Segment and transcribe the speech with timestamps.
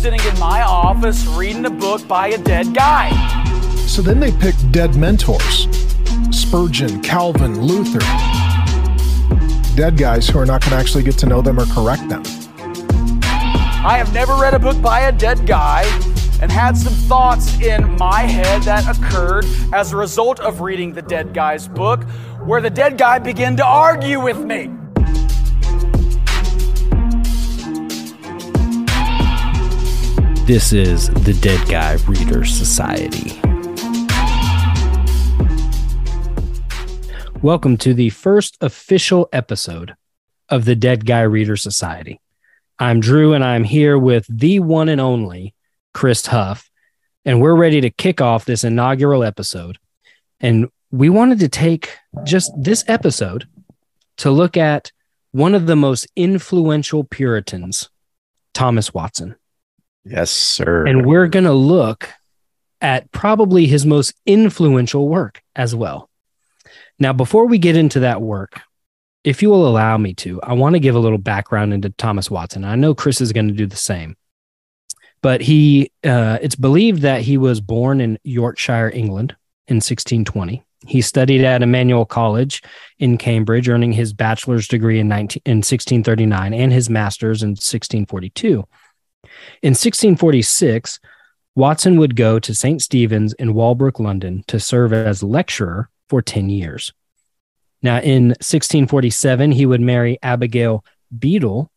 [0.00, 3.10] sitting in my office reading a book by a dead guy.
[3.86, 5.68] So then they picked dead mentors
[6.30, 7.98] Spurgeon, Calvin, Luther.
[9.76, 12.22] Dead guys who are not going to actually get to know them or correct them.
[13.22, 15.82] I have never read a book by a dead guy
[16.40, 19.44] and had some thoughts in my head that occurred
[19.74, 22.04] as a result of reading the dead guy's book,
[22.46, 24.70] where the dead guy began to argue with me.
[30.46, 33.40] This is the Dead Guy Reader Society.
[37.40, 39.94] Welcome to the first official episode
[40.48, 42.20] of the Dead Guy Reader Society.
[42.78, 45.54] I'm Drew, and I'm here with the one and only
[45.94, 46.70] Chris Huff,
[47.24, 49.78] and we're ready to kick off this inaugural episode.
[50.40, 53.46] And we wanted to take just this episode
[54.16, 54.90] to look at
[55.30, 57.88] one of the most influential Puritans,
[58.52, 59.36] Thomas Watson.
[60.10, 60.86] Yes, sir.
[60.86, 62.08] And we're going to look
[62.80, 66.10] at probably his most influential work as well.
[66.98, 68.60] Now, before we get into that work,
[69.22, 72.30] if you will allow me to, I want to give a little background into Thomas
[72.30, 72.64] Watson.
[72.64, 74.16] I know Chris is going to do the same,
[75.22, 79.36] but he, uh, it's believed that he was born in Yorkshire, England
[79.68, 80.64] in 1620.
[80.86, 82.62] He studied at Emmanuel College
[82.98, 88.66] in Cambridge, earning his bachelor's degree in, 19, in 1639 and his master's in 1642.
[89.62, 91.00] In 1646,
[91.54, 92.80] Watson would go to St.
[92.80, 96.92] Stephen's in Walbrook, London to serve as lecturer for 10 years.
[97.82, 100.84] Now, in 1647, he would marry Abigail
[101.16, 101.70] Beadle,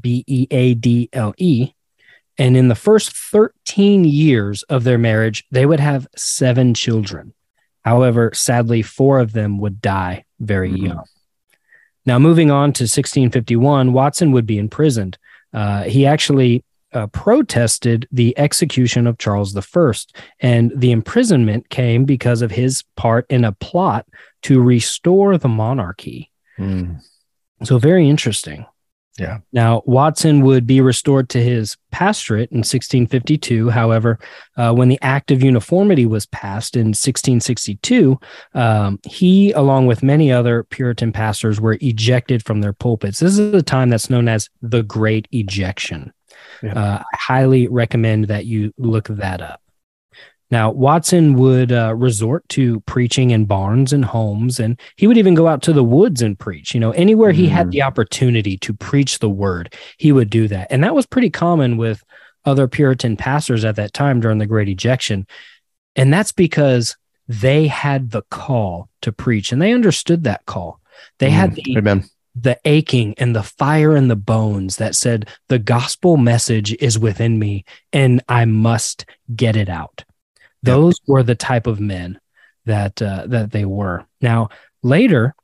[0.00, 1.72] B E A D L E.
[2.38, 7.32] And in the first 13 years of their marriage, they would have seven children.
[7.84, 10.86] However, sadly, four of them would die very mm-hmm.
[10.86, 11.04] young.
[12.06, 15.16] Now, moving on to 1651, Watson would be imprisoned.
[15.54, 19.92] Uh, he actually uh, protested the execution of Charles I,
[20.40, 24.06] and the imprisonment came because of his part in a plot
[24.42, 26.30] to restore the monarchy.
[26.58, 27.00] Mm.
[27.62, 28.66] So, very interesting.
[29.18, 29.38] Yeah.
[29.52, 33.70] Now, Watson would be restored to his pastorate in 1652.
[33.70, 34.18] However,
[34.56, 38.18] uh, when the Act of Uniformity was passed in 1662,
[38.54, 43.20] um, he, along with many other Puritan pastors, were ejected from their pulpits.
[43.20, 46.12] This is a time that's known as the Great Ejection.
[46.62, 46.72] Yeah.
[46.72, 49.60] Uh, I highly recommend that you look that up.
[50.54, 55.34] Now, Watson would uh, resort to preaching in barns and homes, and he would even
[55.34, 56.74] go out to the woods and preach.
[56.74, 57.50] You know, anywhere he mm.
[57.50, 60.68] had the opportunity to preach the word, he would do that.
[60.70, 62.04] And that was pretty common with
[62.44, 65.26] other Puritan pastors at that time during the Great Ejection.
[65.96, 70.78] And that's because they had the call to preach and they understood that call.
[71.18, 71.32] They mm.
[71.32, 72.04] had the, Amen
[72.36, 77.40] the aching and the fire in the bones that said, The gospel message is within
[77.40, 79.04] me and I must
[79.34, 80.04] get it out.
[80.64, 81.08] Those yep.
[81.08, 82.18] were the type of men
[82.64, 84.06] that uh, that they were.
[84.20, 84.48] Now,
[84.82, 85.34] later,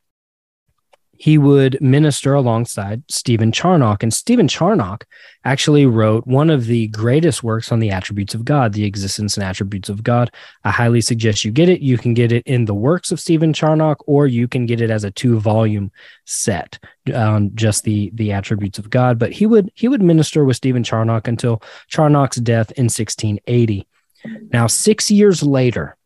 [1.20, 4.02] he would minister alongside Stephen Charnock.
[4.02, 5.06] And Stephen Charnock
[5.44, 9.44] actually wrote one of the greatest works on the attributes of God, the existence and
[9.44, 10.30] attributes of God.
[10.64, 11.82] I highly suggest you get it.
[11.82, 14.90] You can get it in the works of Stephen Charnock, or you can get it
[14.90, 15.92] as a two volume
[16.24, 16.78] set
[17.14, 19.18] on just the, the attributes of God.
[19.18, 23.86] But he would he would minister with Stephen Charnock until Charnock's death in 1680.
[24.24, 25.96] Now, six years later,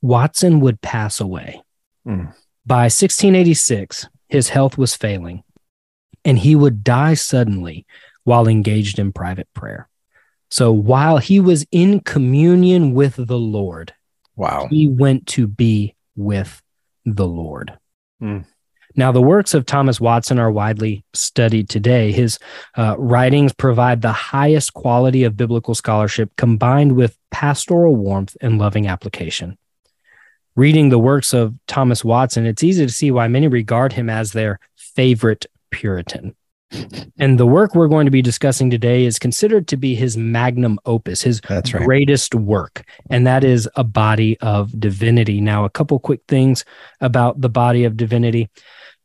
[0.00, 1.62] Watson would pass away.
[2.06, 2.34] Mm.
[2.66, 5.42] By 1686, his health was failing,
[6.24, 7.86] and he would die suddenly
[8.24, 9.88] while engaged in private prayer.
[10.50, 13.94] So while he was in communion with the Lord,
[14.36, 16.62] wow, he went to be with
[17.04, 17.78] the Lord.
[18.22, 18.44] Mm.
[18.98, 22.12] Now, the works of Thomas Watson are widely studied today.
[22.12, 22.38] His
[22.76, 28.86] uh, writings provide the highest quality of biblical scholarship combined with pastoral warmth and loving
[28.86, 29.56] application
[30.58, 34.32] reading the works of Thomas Watson, it's easy to see why many regard him as
[34.32, 36.34] their favorite Puritan.
[37.16, 40.80] And the work we're going to be discussing today is considered to be his magnum
[40.84, 41.84] opus, his That's right.
[41.84, 45.40] greatest work, and that is a body of divinity.
[45.40, 46.64] Now, a couple quick things
[47.00, 48.50] about the body of divinity.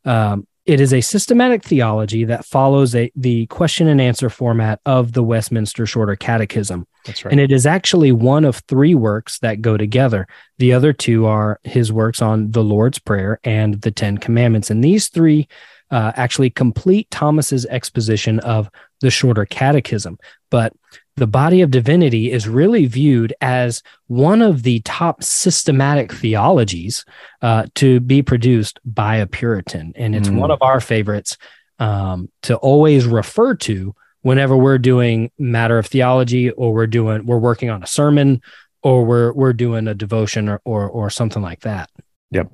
[0.04, 5.12] Um, it is a systematic theology that follows a, the question and answer format of
[5.12, 6.86] the Westminster Shorter Catechism.
[7.04, 7.32] That's right.
[7.32, 10.26] And it is actually one of three works that go together.
[10.58, 14.70] The other two are his works on the Lord's Prayer and the Ten Commandments.
[14.70, 15.48] And these three
[15.90, 18.70] uh, actually complete Thomas's exposition of
[19.04, 20.18] the Shorter Catechism.
[20.50, 20.72] But
[21.16, 27.04] the body of divinity is really viewed as one of the top systematic theologies
[27.42, 29.92] uh, to be produced by a Puritan.
[29.94, 30.38] And it's mm.
[30.38, 31.36] one of our favorites
[31.78, 37.38] um, to always refer to whenever we're doing matter of theology or we're doing we're
[37.38, 38.40] working on a sermon
[38.82, 41.90] or we're we're doing a devotion or or, or something like that.
[42.30, 42.50] Yep.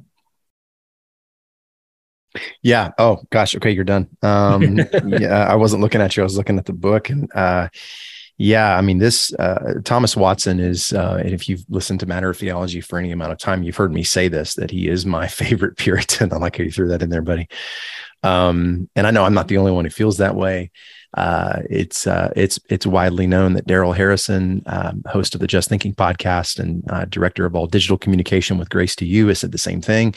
[2.63, 2.91] Yeah.
[2.99, 3.57] Oh gosh.
[3.57, 4.09] Okay, you're done.
[4.23, 6.23] Um, yeah, I wasn't looking at you.
[6.23, 7.69] I was looking at the book, and uh,
[8.39, 12.31] yeah, I mean, this uh, Thomas Watson is, uh, and if you've listened to Matter
[12.31, 15.05] of Theology for any amount of time, you've heard me say this that he is
[15.05, 16.33] my favorite Puritan.
[16.33, 17.49] I like how you threw that in there, buddy.
[18.23, 20.71] Um, and I know I'm not the only one who feels that way.
[21.13, 25.69] Uh, it's uh, it's it's widely known that Darrell Harrison, um, host of the Just
[25.69, 29.53] Thinking podcast and uh, director of all digital communication with Grace to You, has said
[29.53, 30.15] the same thing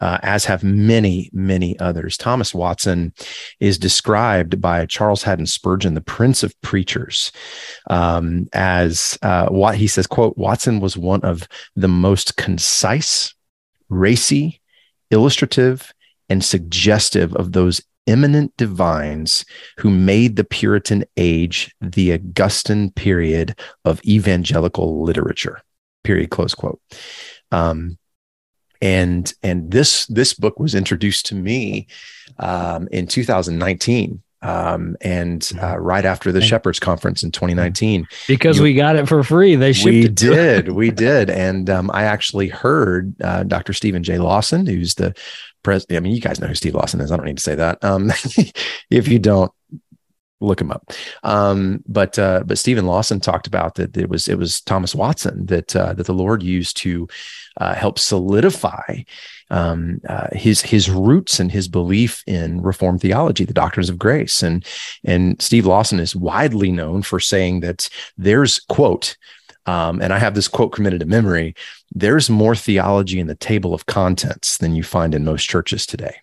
[0.00, 2.16] uh, as have many, many others.
[2.16, 3.12] Thomas Watson
[3.60, 7.32] is described by Charles Haddon Spurgeon, the Prince of Preachers,
[7.90, 11.46] um, as uh, what he says, quote, Watson was one of
[11.76, 13.34] the most concise,
[13.88, 14.60] racy,
[15.10, 15.92] illustrative,
[16.28, 19.44] and suggestive of those eminent divines
[19.78, 25.62] who made the Puritan age the Augustan period of evangelical literature.
[26.02, 26.30] Period.
[26.30, 26.80] Close quote.
[27.50, 27.98] Um,
[28.84, 31.86] and and this this book was introduced to me
[32.38, 35.64] um, in 2019 um, and mm-hmm.
[35.64, 38.06] uh, right after the Shepherds Conference in 2019.
[38.28, 39.56] Because you, we got it for free.
[39.56, 40.02] They shipped it.
[40.02, 43.72] we did, we did, and um, I actually heard uh, Dr.
[43.72, 44.18] Steven J.
[44.18, 45.14] Lawson, who's the
[45.62, 45.96] president.
[45.96, 47.10] I mean, you guys know who Steve Lawson is.
[47.10, 47.82] I don't need to say that.
[47.82, 48.12] Um,
[48.90, 49.50] if you don't,
[50.46, 50.92] look him up.
[51.22, 55.46] Um, but uh, but Steven Lawson talked about that it was it was Thomas Watson
[55.46, 57.08] that uh, that the Lord used to
[57.60, 59.02] uh, help solidify
[59.50, 64.42] um, uh, his his roots and his belief in Reformed theology, the doctrines of grace,
[64.42, 64.64] and
[65.04, 69.16] and Steve Lawson is widely known for saying that there's quote.
[69.66, 71.54] Um, and I have this quote committed to memory.
[71.90, 76.16] There's more theology in the table of contents than you find in most churches today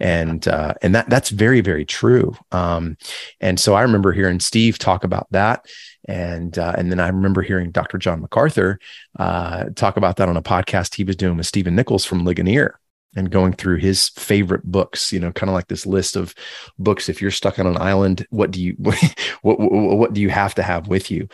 [0.00, 2.36] and uh, and that that's very very true.
[2.52, 2.96] Um,
[3.40, 5.66] and so I remember hearing Steve talk about that,
[6.06, 7.98] and uh, and then I remember hearing Dr.
[7.98, 8.78] John MacArthur
[9.18, 12.78] uh, talk about that on a podcast he was doing with Stephen Nichols from Ligonier
[13.16, 16.34] and going through his favorite books you know kind of like this list of
[16.78, 18.98] books if you're stuck on an island what do you what,
[19.42, 21.26] what, what do you have to have with you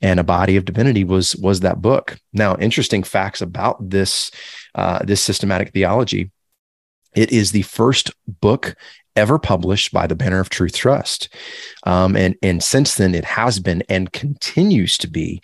[0.00, 4.30] and a body of divinity was was that book now interesting facts about this
[4.76, 6.30] uh, this systematic theology
[7.14, 8.76] it is the first book
[9.16, 11.28] ever published by the Banner of Truth Trust.
[11.84, 15.42] Um, and, and since then, it has been and continues to be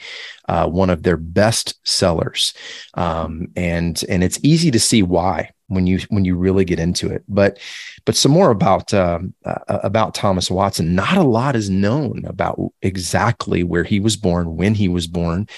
[0.48, 2.54] uh, one of their best sellers.
[2.94, 7.10] Um, and, and it's easy to see why when you when you really get into
[7.10, 7.24] it.
[7.28, 7.58] But
[8.04, 10.94] but some more about um, uh, about Thomas Watson.
[10.94, 15.48] Not a lot is known about exactly where he was born, when he was born,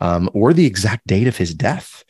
[0.00, 2.04] um, or the exact date of his death.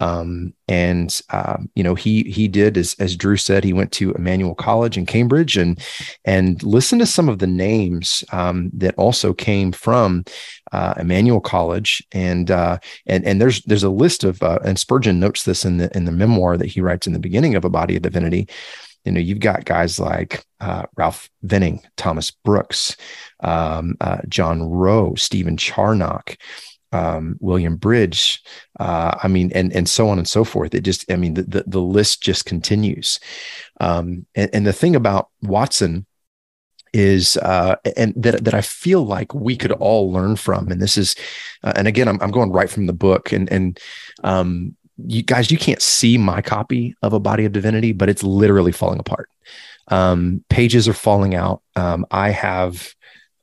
[0.00, 4.12] Um, and um, you know, he he did as as Drew said, he went to
[4.12, 5.80] Emmanuel College in Cambridge and
[6.24, 10.24] and listen to some of the names um, that also came from
[10.72, 15.20] uh, Emmanuel College, and uh, and and there's there's a list of uh, and Spurgeon
[15.20, 17.70] notes this in the in the memoir that he writes in the beginning of A
[17.70, 18.48] Body of Divinity.
[19.04, 22.96] You know, you've got guys like uh, Ralph Venning, Thomas Brooks,
[23.40, 26.36] um, uh, John Rowe, Stephen Charnock
[26.92, 28.42] um, William Bridge,
[28.78, 30.74] uh, I mean, and and so on and so forth.
[30.74, 33.20] It just, I mean, the the, the list just continues.
[33.80, 36.06] Um, and, and the thing about Watson
[36.92, 40.68] is uh, and that that I feel like we could all learn from.
[40.68, 41.14] And this is,
[41.62, 43.78] uh, and again, I'm I'm going right from the book, and and
[44.24, 48.22] um, you guys, you can't see my copy of a body of divinity, but it's
[48.22, 49.28] literally falling apart.
[49.88, 51.62] Um, pages are falling out.
[51.76, 52.94] Um, I have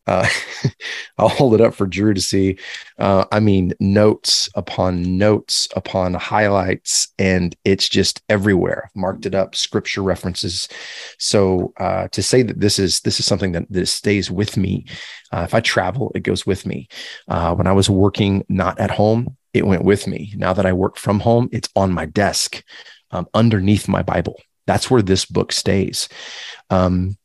[0.07, 0.27] uh,
[1.17, 2.57] I'll hold it up for Drew to see.
[2.97, 8.83] Uh, I mean, notes upon notes upon highlights, and it's just everywhere.
[8.85, 10.67] I've marked it up, scripture references.
[11.19, 14.85] So uh, to say that this is this is something that, that stays with me.
[15.31, 16.87] Uh, if I travel, it goes with me.
[17.27, 20.33] Uh, when I was working not at home, it went with me.
[20.37, 22.63] Now that I work from home, it's on my desk,
[23.11, 24.39] um, underneath my Bible.
[24.67, 26.09] That's where this book stays.
[26.69, 27.17] Um,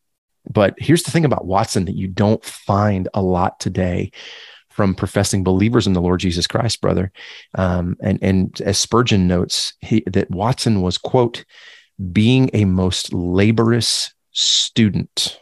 [0.51, 4.11] but here's the thing about Watson that you don't find a lot today
[4.71, 7.13] from professing believers in the Lord Jesus Christ, brother.
[7.55, 11.45] Um, and, and as Spurgeon notes, he, that Watson was, quote,
[12.13, 15.41] being a most laborious student.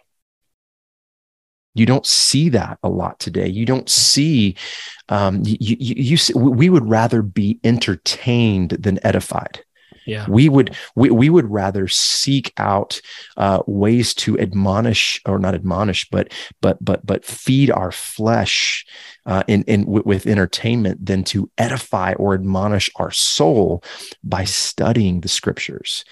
[1.75, 3.47] You don't see that a lot today.
[3.47, 4.57] You don't see,
[5.09, 9.65] um, you, you, you see, we would rather be entertained than edified.
[10.11, 10.27] Yeah.
[10.29, 13.01] We would we, we would rather seek out
[13.37, 18.85] uh, ways to admonish or not admonish, but but but but feed our flesh
[19.25, 23.85] uh, in in with entertainment than to edify or admonish our soul
[24.25, 26.05] by studying the scriptures.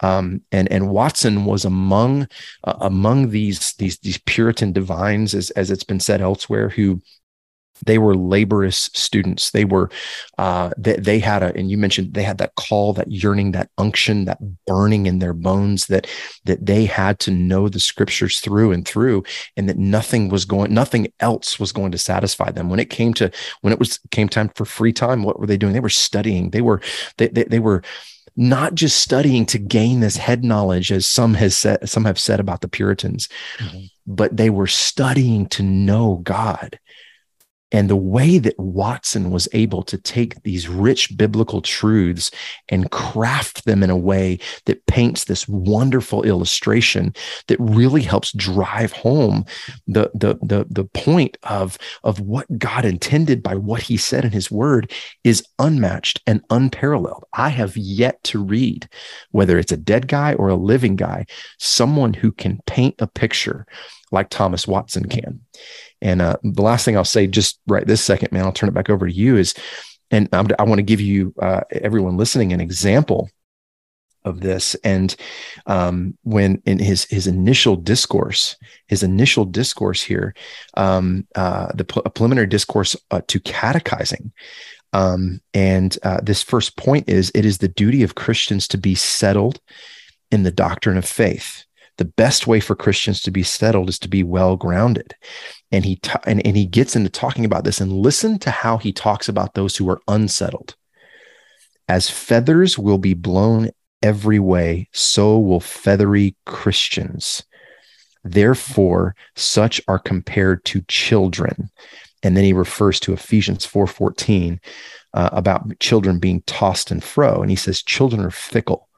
[0.00, 2.28] Um, and and Watson was among
[2.64, 7.02] uh, among these these these Puritan divines, as as it's been said elsewhere, who
[7.84, 9.50] they were laborious students.
[9.50, 9.90] They were
[10.38, 13.70] uh, they, they had a and you mentioned they had that call that yearning that
[13.78, 16.06] unction that burning in their bones that
[16.44, 19.24] that they had to know the scriptures through and through
[19.56, 22.68] and that nothing was going nothing else was going to satisfy them.
[22.68, 25.56] When it came to when it was came time for free time what were they
[25.56, 25.72] doing?
[25.72, 26.50] They were studying.
[26.50, 26.80] They were
[27.18, 27.82] they, they, they were
[28.36, 32.40] not just studying to gain this head knowledge as some has said some have said
[32.40, 33.84] about the puritans mm-hmm.
[34.06, 36.78] but they were studying to know god
[37.72, 42.30] and the way that Watson was able to take these rich biblical truths
[42.68, 47.14] and craft them in a way that paints this wonderful illustration
[47.48, 49.44] that really helps drive home
[49.86, 54.30] the, the, the, the point of, of what God intended by what he said in
[54.30, 54.92] his word
[55.24, 57.24] is unmatched and unparalleled.
[57.32, 58.88] I have yet to read,
[59.30, 61.26] whether it's a dead guy or a living guy,
[61.58, 63.66] someone who can paint a picture
[64.10, 65.40] like Thomas Watson can.
[66.02, 68.74] And uh, the last thing I'll say, just right this second, man, I'll turn it
[68.74, 69.36] back over to you.
[69.36, 69.54] Is,
[70.10, 73.30] and I'm, i want to give you uh, everyone listening an example
[74.24, 74.74] of this.
[74.84, 75.14] And
[75.66, 78.56] um, when in his his initial discourse,
[78.88, 80.34] his initial discourse here,
[80.74, 84.32] um, uh, the preliminary discourse uh, to catechizing.
[84.92, 88.94] Um, and uh, this first point is it is the duty of Christians to be
[88.94, 89.58] settled
[90.30, 91.64] in the doctrine of faith
[91.98, 95.14] the best way for Christians to be settled is to be well grounded.
[95.72, 98.76] And he t- and, and he gets into talking about this and listen to how
[98.76, 100.76] he talks about those who are unsettled.
[101.88, 103.70] As feathers will be blown
[104.02, 107.44] every way, so will feathery Christians.
[108.22, 111.70] Therefore, such are compared to children.
[112.22, 114.60] And then he refers to Ephesians 4:14
[115.14, 117.40] uh, about children being tossed and fro.
[117.40, 118.88] And he says, children are fickle,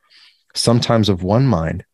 [0.54, 1.84] sometimes of one mind,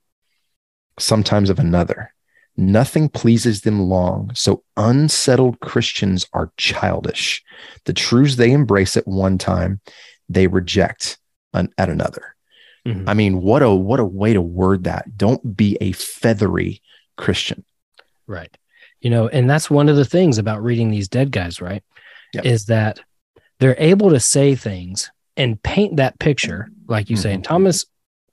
[0.99, 2.13] sometimes of another.
[2.61, 4.33] Nothing pleases them long.
[4.35, 7.43] So unsettled Christians are childish.
[7.87, 9.81] The truths they embrace at one time,
[10.29, 11.17] they reject
[11.55, 12.37] an, at another.
[12.87, 13.09] Mm-hmm.
[13.09, 15.17] I mean, what a what a way to word that.
[15.17, 16.83] Don't be a feathery
[17.17, 17.65] Christian.
[18.27, 18.55] Right.
[19.01, 21.83] You know, and that's one of the things about reading these dead guys, right?
[22.35, 22.45] Yep.
[22.45, 23.01] Is that
[23.59, 27.23] they're able to say things and paint that picture, like you mm-hmm.
[27.23, 27.33] say.
[27.33, 27.87] And Thomas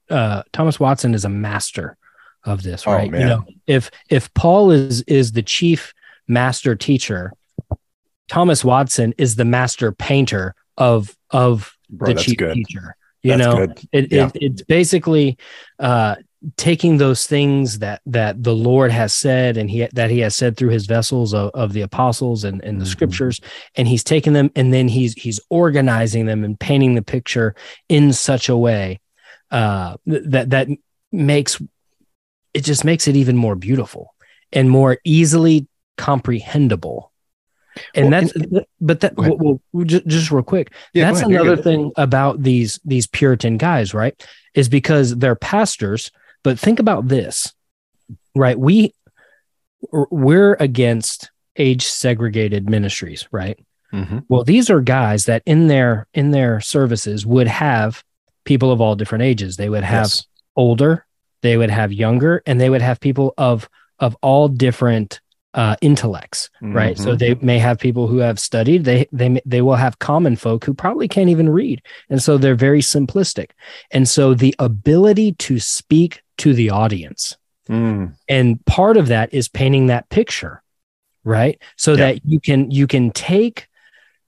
[0.09, 1.97] uh, Thomas Watson is a master
[2.47, 3.11] of this, oh, right?
[3.11, 5.93] You know, if if Paul is is the chief
[6.27, 7.33] master teacher,
[8.29, 12.55] Thomas Watson is the master painter of of Bro, the chief good.
[12.55, 12.95] teacher.
[13.23, 14.27] You that's know, it, yeah.
[14.27, 15.37] it, it's basically
[15.79, 16.15] uh,
[16.55, 20.55] taking those things that that the Lord has said and he that he has said
[20.55, 22.91] through his vessels of, of the apostles and, and the mm-hmm.
[22.91, 23.41] scriptures,
[23.75, 27.55] and he's taking them and then he's he's organizing them and painting the picture
[27.89, 28.99] in such a way
[29.51, 30.67] uh, that that
[31.11, 31.61] makes
[32.57, 34.13] it just makes it even more beautiful
[34.51, 37.11] and more easily comprehensible.
[37.93, 41.57] And well, that's, and, but that, well, well, just, just real quick, yeah, that's another
[41.57, 44.15] thing about these, these Puritan guys, right?
[44.55, 46.11] Is because they're pastors,
[46.43, 47.53] but think about this,
[48.35, 48.57] right?
[48.57, 48.93] We,
[49.91, 53.59] we're against age segregated ministries, right?
[53.93, 54.19] Mm-hmm.
[54.27, 58.03] Well, these are guys that in their, in their services would have
[58.43, 59.55] people of all different ages.
[59.55, 60.25] They would have yes.
[60.55, 61.05] older,
[61.41, 65.21] they would have younger and they would have people of of all different
[65.57, 66.95] uh, intellects, right?
[66.95, 67.03] Mm-hmm.
[67.03, 68.83] So they may have people who have studied.
[68.83, 72.53] They they they will have common folk who probably can't even read, and so they're
[72.53, 73.51] very simplistic.
[73.89, 78.13] And so the ability to speak to the audience, mm.
[78.29, 80.61] and part of that is painting that picture,
[81.23, 81.59] right?
[81.75, 81.97] So yeah.
[81.97, 83.67] that you can you can take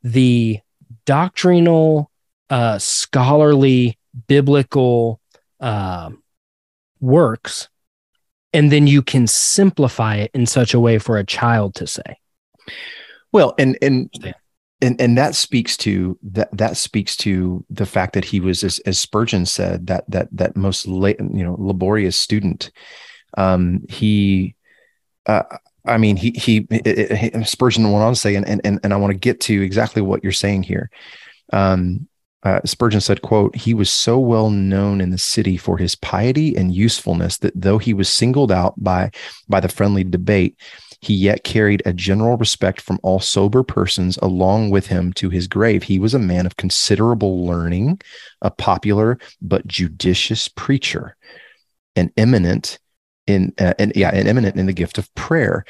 [0.02, 0.60] the
[1.06, 2.10] doctrinal,
[2.50, 5.20] uh, scholarly, biblical.
[5.60, 6.10] Uh,
[7.00, 7.70] works
[8.54, 12.18] and then you can simplify it in such a way for a child to say
[13.32, 14.10] well and and
[14.82, 18.80] and, and that speaks to that that speaks to the fact that he was as,
[18.80, 22.72] as spurgeon said that that that most late you know laborious student
[23.38, 24.56] um he
[25.26, 25.44] uh,
[25.86, 29.12] I mean, he, he, he, Spurgeon went on to say, and, and, and I want
[29.12, 30.90] to get to exactly what you're saying here.
[31.54, 32.08] Um,
[32.44, 36.56] uh, Spurgeon said, quote, he was so well known in the city for his piety
[36.56, 39.12] and usefulness that though he was singled out by,
[39.48, 40.58] by the friendly debate,
[41.02, 45.48] he yet carried a general respect from all sober persons along with him to his
[45.48, 45.84] grave.
[45.84, 48.02] He was a man of considerable learning,
[48.42, 51.16] a popular but judicious preacher,
[51.96, 52.80] an eminent
[53.28, 55.66] in, uh, and yeah, an eminent in the gift of prayer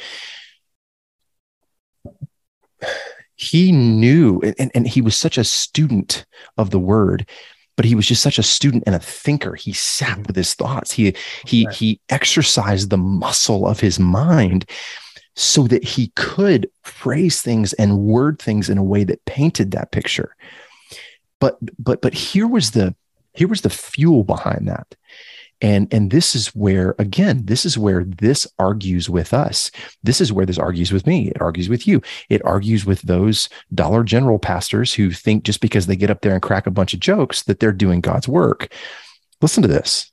[3.39, 6.25] he knew and, and he was such a student
[6.57, 7.27] of the word
[7.79, 9.55] but he was just such a student and a thinker.
[9.55, 10.91] He sat with his thoughts.
[10.91, 11.15] He
[11.47, 11.73] he Right.
[11.73, 14.69] he exercised the muscle of his mind
[15.37, 19.93] so that he could phrase things and word things in a way that painted that
[19.93, 20.35] picture.
[21.39, 22.95] But but but here was the
[23.33, 24.95] here was the fuel behind that.
[25.61, 29.71] And and this is where again this is where this argues with us.
[30.03, 31.29] This is where this argues with me.
[31.29, 32.01] It argues with you.
[32.29, 36.33] It argues with those Dollar General pastors who think just because they get up there
[36.33, 38.73] and crack a bunch of jokes that they're doing God's work.
[39.41, 40.11] Listen to this.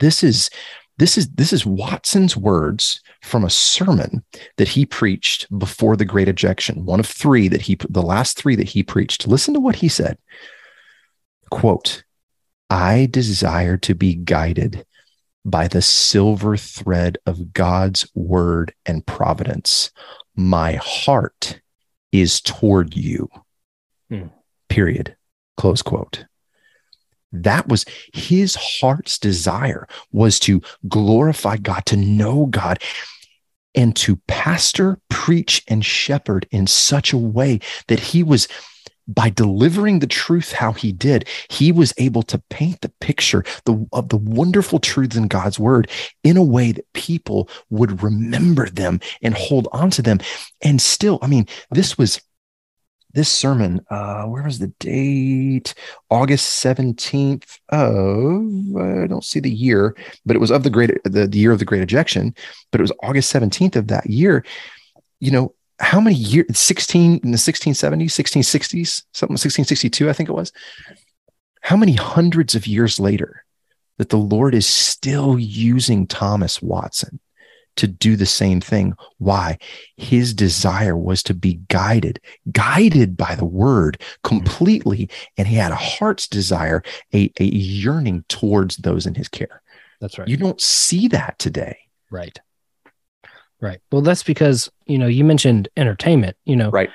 [0.00, 0.50] This is
[0.98, 4.24] this is this is Watson's words from a sermon
[4.56, 6.84] that he preached before the great ejection.
[6.84, 9.26] One of 3 that he the last 3 that he preached.
[9.26, 10.18] Listen to what he said.
[11.50, 12.02] Quote,
[12.70, 14.84] I desire to be guided
[15.44, 19.90] by the silver thread of God's word and providence.
[20.36, 21.60] My heart
[22.12, 23.28] is toward you.
[24.10, 24.26] Hmm.
[24.68, 25.16] Period.
[25.56, 26.26] Close quote.
[27.32, 27.84] That was
[28.14, 32.82] his heart's desire was to glorify God, to know God,
[33.74, 38.48] and to pastor, preach, and shepherd in such a way that he was
[39.08, 43.42] by delivering the truth how he did, he was able to paint the picture
[43.92, 45.90] of the wonderful truths in God's word
[46.22, 50.20] in a way that people would remember them and hold on to them.
[50.62, 52.20] And still, I mean, this was
[53.14, 55.74] this sermon, uh, where was the date?
[56.10, 59.96] August 17th of, I don't see the year,
[60.26, 62.34] but it was of the great, the, the year of the great ejection,
[62.70, 64.44] but it was August 17th of that year.
[65.20, 70.32] You know, how many years 16 in the 1670s 1660s something 1662 i think it
[70.32, 70.52] was?
[71.60, 73.44] How many hundreds of years later
[73.98, 77.20] that the lord is still using thomas watson
[77.76, 78.94] to do the same thing?
[79.18, 79.56] Why?
[79.96, 82.20] His desire was to be guided
[82.50, 86.82] guided by the word completely and he had a heart's desire
[87.14, 89.62] a, a yearning towards those in his care.
[90.00, 90.28] That's right.
[90.28, 91.78] you don't see that today.
[92.10, 92.38] Right.
[93.60, 93.80] Right.
[93.90, 96.90] Well, that's because, you know, you mentioned entertainment, you know, Right.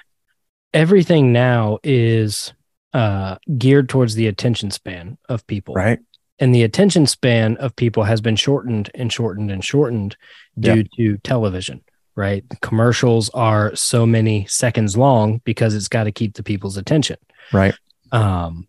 [0.74, 2.54] everything now is
[2.94, 5.74] uh, geared towards the attention span of people.
[5.74, 6.00] right
[6.40, 10.16] And the attention span of people has been shortened and shortened and shortened
[10.60, 11.82] due to television,
[12.16, 12.44] right?
[12.62, 17.18] Commercials are so many seconds long because it's got to keep the people's attention.
[17.52, 17.74] right
[18.12, 18.68] Um,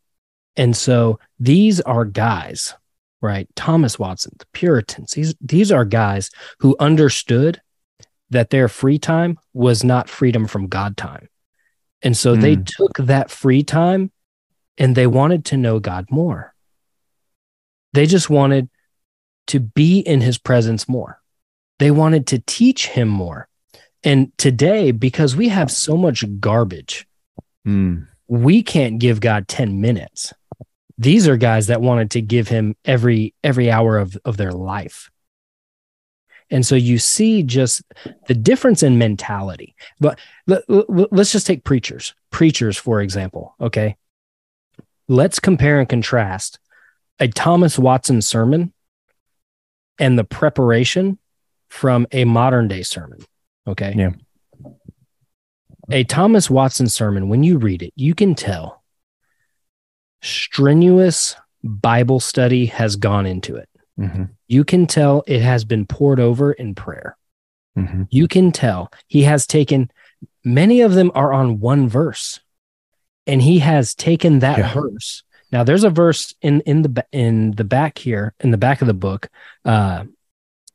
[0.57, 2.75] and so these are guys,
[3.21, 3.47] right?
[3.57, 6.31] Thomas Watson, the Puritans, these, these are guys
[6.61, 7.61] who understood
[8.35, 11.29] that their free time was not freedom from God time.
[12.03, 12.66] And so they Mm.
[12.66, 14.12] took that free time
[14.77, 16.55] and they wanted to know God more.
[17.92, 18.68] They just wanted
[19.47, 21.20] to be in his presence more.
[21.79, 23.49] They wanted to teach him more.
[24.03, 27.07] And today, because we have so much garbage,
[27.66, 28.07] Mm.
[28.29, 30.35] we can't give God 10 minutes.
[30.99, 35.11] These are guys that wanted to give him every every hour of, of their life.
[36.55, 37.83] And so you see just
[38.29, 39.75] the difference in mentality.
[39.99, 42.14] But let, let's just take preachers.
[42.31, 43.57] Preachers, for example.
[43.61, 43.97] Okay.
[45.09, 46.61] Let's compare and contrast
[47.19, 48.73] a Thomas Watson sermon
[49.99, 51.19] and the preparation
[51.71, 53.19] from a modern day sermon.
[53.67, 53.93] Okay.
[53.97, 54.12] Yeah.
[55.90, 58.85] A Thomas Watson sermon, when you read it, you can tell
[60.23, 63.69] strenuous Bible study has gone into it.
[63.99, 64.31] Mhm.
[64.49, 67.17] You can tell it has been pored over in prayer.
[67.79, 68.09] Mhm.
[68.11, 69.91] You can tell he has taken
[70.45, 72.41] many of them are on one verse
[73.27, 74.73] and he has taken that Yeah.
[74.75, 75.23] verse.
[75.53, 78.87] Now there's a verse in in the in the back here in the back of
[78.89, 79.29] the book
[79.65, 80.05] uh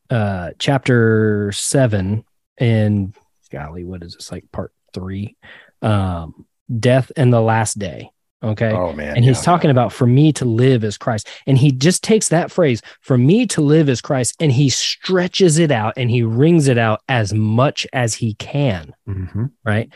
[0.09, 2.23] uh chapter 7
[2.57, 3.13] and
[3.51, 5.35] golly what is this like part 3
[5.81, 6.45] um
[6.79, 8.09] death and the last day
[8.43, 9.15] okay Oh man.
[9.15, 11.27] and he's talking about for me to live as Christ.
[11.45, 15.57] And he just takes that phrase, for me to live as Christ, and he stretches
[15.59, 19.51] it out and he wrings it out as much as he can, Mhm.
[19.65, 19.91] right?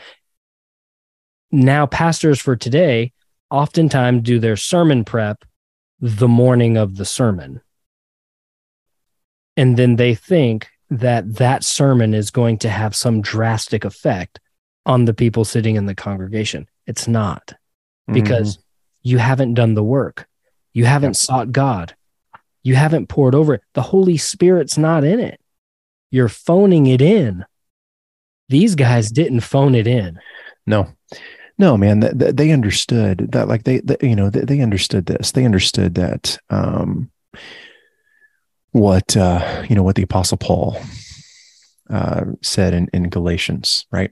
[1.50, 3.12] Now, pastors for today
[3.50, 5.44] oftentimes do their sermon prep
[6.00, 7.60] the morning of the sermon.
[9.56, 14.40] And then they think that that sermon is going to have some drastic effect
[14.84, 16.66] on the people sitting in the congregation.
[16.86, 17.54] It's not
[18.12, 18.58] because
[19.02, 20.26] you haven't done the work.
[20.72, 21.94] You haven't sought God.
[22.62, 23.62] You haven't pored over it.
[23.74, 25.40] The Holy Spirit's not in it.
[26.10, 27.44] You're phoning it in.
[28.48, 30.18] These guys didn't phone it in.
[30.66, 30.88] No,
[31.58, 32.00] no, man.
[32.00, 35.32] Th- th- they understood that, like they, they you know, they, they understood this.
[35.32, 37.10] They understood that um,
[38.72, 40.76] what uh, you know what the Apostle Paul
[41.90, 44.10] uh, said in, in Galatians, right?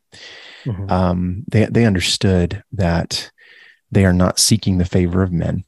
[0.90, 3.31] Um, they they understood that
[3.92, 5.64] they are not seeking the favor of men,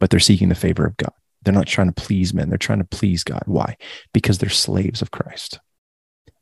[0.00, 1.12] but they're seeking the favor of God.
[1.42, 2.48] They're not trying to please men.
[2.48, 3.42] They're trying to please God.
[3.46, 3.76] Why?
[4.12, 5.60] Because they're slaves of Christ.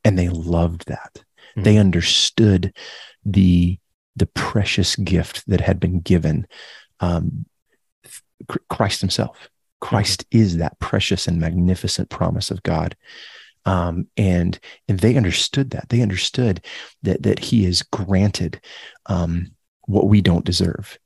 [0.04, 1.14] And they loved that.
[1.16, 1.62] Mm-hmm.
[1.62, 2.72] They understood
[3.24, 3.78] the,
[4.16, 6.46] the precious gift that had been given
[7.00, 7.44] um,
[8.68, 9.50] Christ himself.
[9.80, 10.42] Christ mm-hmm.
[10.42, 12.96] is that precious and magnificent promise of God.
[13.66, 15.90] Um, and and they understood that.
[15.90, 16.64] They understood
[17.02, 18.60] that that he is granted
[19.04, 19.52] um,
[19.90, 20.98] what we don't deserve,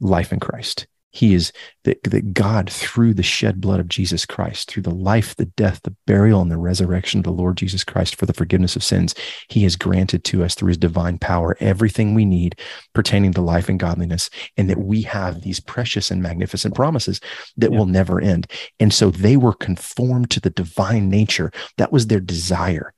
[0.00, 0.86] life in Christ.
[1.14, 1.52] He is
[1.84, 5.80] that, that God, through the shed blood of Jesus Christ, through the life, the death,
[5.84, 9.14] the burial, and the resurrection of the Lord Jesus Christ for the forgiveness of sins,
[9.48, 12.58] He has granted to us through His divine power everything we need
[12.94, 17.20] pertaining to life and godliness, and that we have these precious and magnificent promises
[17.58, 17.78] that yeah.
[17.78, 18.50] will never end.
[18.80, 21.52] And so they were conformed to the divine nature.
[21.76, 22.92] That was their desire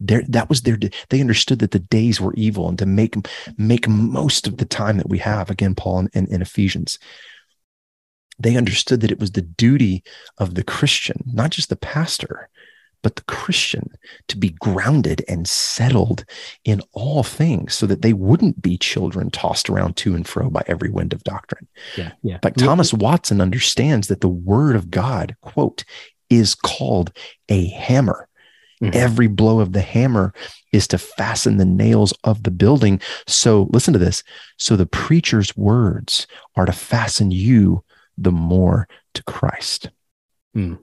[0.00, 0.78] there that was their
[1.10, 3.16] they understood that the days were evil and to make
[3.56, 6.98] make most of the time that we have again paul in, in, in ephesians
[8.38, 10.02] they understood that it was the duty
[10.38, 12.48] of the Christian, not just the pastor,
[13.02, 13.90] but the Christian
[14.26, 16.24] to be grounded and settled
[16.64, 20.62] in all things so that they wouldn't be children tossed around to and fro by
[20.66, 21.68] every wind of doctrine.
[21.96, 22.12] Yeah.
[22.22, 22.38] Yeah.
[22.42, 25.84] Like Thomas Watson understands that the word of God, quote,
[26.28, 27.12] is called
[27.48, 28.27] a hammer.
[28.82, 28.96] Mm-hmm.
[28.96, 30.32] Every blow of the hammer
[30.72, 33.00] is to fasten the nails of the building.
[33.26, 34.22] So listen to this.
[34.56, 37.84] So the preacher's words are to fasten you
[38.16, 39.90] the more to Christ.
[40.54, 40.74] Hmm.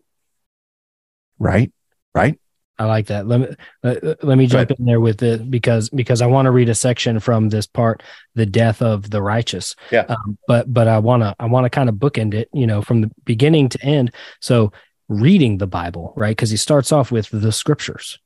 [1.40, 1.72] Right?
[2.14, 2.40] Right?
[2.78, 3.26] I like that.
[3.26, 3.48] Let me
[3.84, 6.76] let, let me jump in there with it because because I want to read a
[6.76, 8.04] section from this part,
[8.36, 9.76] the death of the righteous.
[9.92, 10.06] Yeah.
[10.10, 12.82] Um, but but I want to I want to kind of bookend it, you know,
[12.82, 14.12] from the beginning to end.
[14.42, 14.74] So
[15.08, 16.36] reading the Bible, right?
[16.36, 18.20] Because he starts off with the scriptures,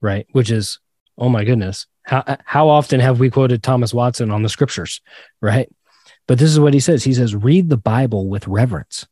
[0.00, 0.26] right?
[0.32, 0.80] Which is
[1.18, 5.00] oh my goodness, how how often have we quoted Thomas Watson on the scriptures,
[5.40, 5.68] right?
[6.26, 7.04] But this is what he says.
[7.04, 9.06] He says, read the Bible with reverence.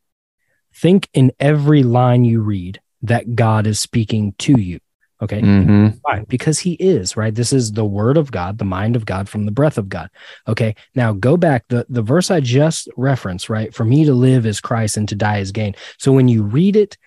[0.75, 4.81] Think in every line you read that God is speaking to you.
[5.23, 5.41] Okay.
[5.41, 5.99] Mm-hmm.
[5.99, 6.25] Fine.
[6.29, 7.35] Because he is, right?
[7.35, 10.11] This is the word of God, the mind of God from the breath of God.
[10.47, 10.75] Okay.
[10.95, 11.65] Now go back.
[11.69, 13.75] The, the verse I just referenced, right?
[13.75, 15.75] For me to live is Christ and to die is gain.
[15.99, 16.99] So when you read it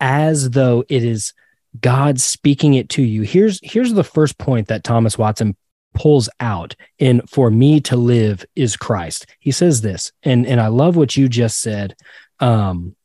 [0.00, 1.34] as though it is
[1.80, 5.56] God speaking it to you, here's here's the first point that Thomas Watson
[5.94, 9.26] pulls out in for me to live is Christ.
[9.40, 11.96] He says this, and and I love what you just said
[12.40, 12.96] um,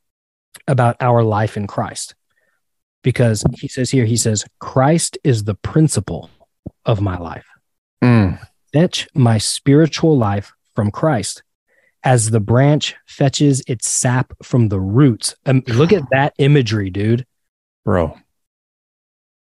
[0.68, 2.16] about our life in Christ,
[3.08, 6.30] because he says here, he says Christ is the principle
[6.84, 7.46] of my life.
[8.04, 8.38] Mm.
[8.74, 11.41] Fetch my spiritual life from Christ.
[12.04, 15.34] As the branch fetches its sap from the roots.
[15.46, 17.26] Um, look at that imagery, dude.
[17.86, 18.17] Bro.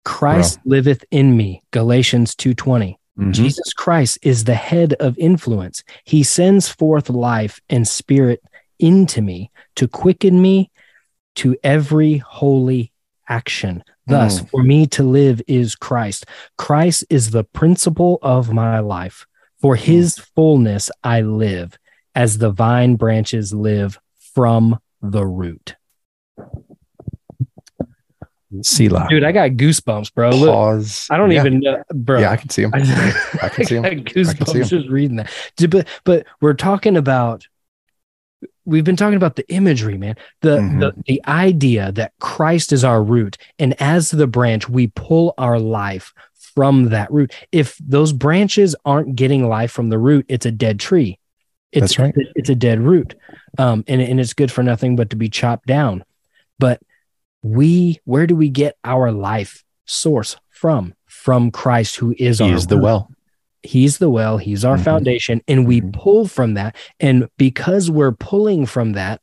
[0.04, 0.70] Christ Bro.
[0.70, 1.64] liveth in me.
[1.72, 2.94] Galatians 2:20.
[3.18, 3.32] Mm-hmm.
[3.32, 5.82] Jesus Christ is the head of influence.
[6.04, 8.40] He sends forth life and spirit
[8.78, 10.70] into me to quicken me
[11.34, 12.92] to every holy
[13.28, 13.82] action.
[14.06, 14.50] Thus, mm.
[14.50, 16.26] for me to live is Christ.
[16.56, 19.26] Christ is the principle of my life.
[19.60, 19.80] For mm.
[19.80, 21.78] his fullness I live,
[22.14, 23.98] as the vine branches live
[24.34, 25.76] from the root.
[28.62, 29.06] Selah.
[29.10, 30.30] Dude, I got goosebumps, bro.
[30.30, 31.08] Pause.
[31.10, 31.40] Look, I don't yeah.
[31.40, 32.20] even know, bro.
[32.20, 32.70] Yeah, I can see him.
[32.74, 34.04] I can see them.
[34.04, 35.30] goosebumps just reading that.
[35.68, 37.46] But but we're talking about
[38.66, 40.16] we've been talking about the imagery, man.
[40.42, 40.80] The, mm-hmm.
[40.80, 45.58] the the idea that Christ is our root, and as the branch, we pull our
[45.58, 46.12] life
[46.54, 47.32] from that root.
[47.52, 51.18] If those branches aren't getting life from the root, it's a dead tree.
[51.72, 52.14] It's, That's right.
[52.34, 53.14] It's a dead root,
[53.58, 56.04] um, and and it's good for nothing but to be chopped down.
[56.58, 56.80] But
[57.46, 62.66] we where do we get our life source from from christ who is he is
[62.66, 63.10] the well
[63.66, 64.84] he's the well he's our mm-hmm.
[64.84, 65.90] foundation and we mm-hmm.
[65.90, 66.76] pull from that.
[67.00, 69.20] And because we're pulling from that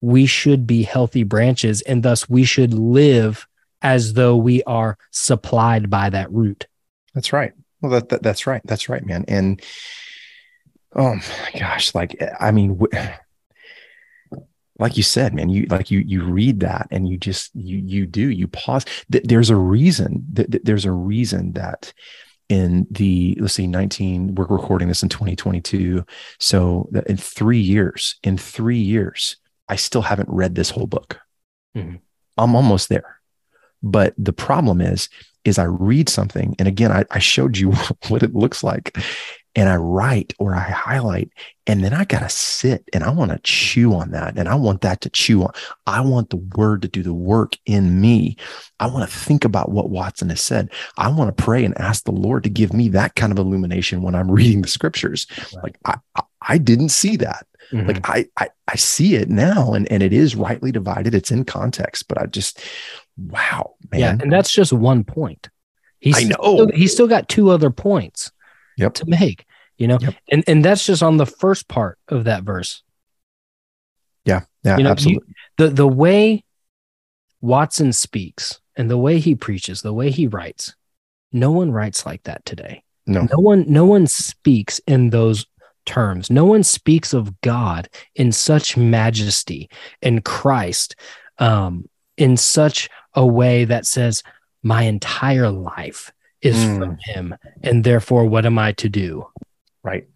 [0.00, 3.46] we should be healthy branches and thus we should live
[3.82, 6.66] as though we are supplied by that root.
[7.14, 7.52] That's right.
[7.80, 8.62] Well that, that that's right.
[8.64, 9.24] That's right man.
[9.28, 9.62] And
[10.94, 12.78] oh my gosh like i mean
[14.78, 18.06] like you said man you like you you read that and you just you you
[18.06, 18.84] do you pause.
[19.08, 21.92] There's a reason that there's a reason that
[22.52, 26.04] in the let's see 19 we're recording this in 2022
[26.38, 29.36] so in 3 years in 3 years
[29.72, 31.18] I still haven't read this whole book.
[31.74, 31.96] Mm-hmm.
[32.36, 33.20] I'm almost there.
[33.82, 35.08] But the problem is
[35.44, 37.72] is I read something and again I, I showed you
[38.08, 38.96] what it looks like
[39.54, 41.30] and I write or I highlight,
[41.66, 44.38] and then I got to sit and I want to chew on that.
[44.38, 45.52] And I want that to chew on.
[45.86, 48.36] I want the word to do the work in me.
[48.80, 50.70] I want to think about what Watson has said.
[50.96, 54.02] I want to pray and ask the Lord to give me that kind of illumination
[54.02, 55.26] when I'm reading the scriptures.
[55.54, 55.64] Right.
[55.64, 57.46] Like I, I didn't see that.
[57.72, 57.86] Mhm.
[57.86, 61.14] Like I, I I see it now and and it is rightly divided.
[61.14, 62.60] It's in context, but I just
[63.16, 64.00] wow, man.
[64.00, 65.48] yeah, and that's just one point.
[66.00, 66.54] He's I know.
[66.54, 68.31] Still, he's still got two other points
[68.76, 68.94] Yep.
[68.94, 69.44] to make.
[69.78, 70.14] You know, Yep.
[70.30, 72.82] and and that's just on the first part of that verse.
[74.24, 75.34] yeah, yeah, you know, you- absolutely.
[75.58, 76.44] the the way
[77.40, 80.74] Watson speaks and the way he preaches, the way he writes,
[81.32, 82.82] no one writes like that today.
[83.06, 83.22] no.
[83.32, 85.46] No one no one speaks in those
[85.86, 86.30] terms.
[86.30, 89.68] No one speaks of God in such majesty
[90.02, 90.94] and Christ
[91.38, 94.22] um, in such a way that says,
[94.62, 96.78] "My entire life is Mm.
[96.78, 99.26] from Him, and therefore, what am I to do?"
[99.82, 100.06] Right.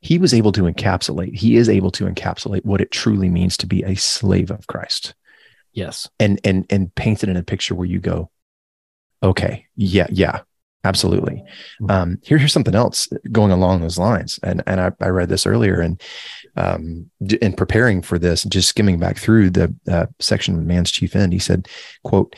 [0.00, 3.66] He was able to encapsulate, he is able to encapsulate what it truly means to
[3.66, 5.14] be a slave of Christ
[5.72, 6.08] Yes.
[6.18, 8.30] and and and paint it in a picture where you go,
[9.22, 10.40] okay, yeah, yeah,
[10.82, 11.44] absolutely.
[11.80, 11.90] Mhm.
[11.90, 14.40] Um, here, here's something else going along those lines.
[14.42, 16.02] And and I, I read this earlier and
[16.56, 17.08] um
[17.40, 21.32] in preparing for this, just skimming back through the uh, section of man's chief end,
[21.32, 21.68] he said,
[22.02, 22.34] quote,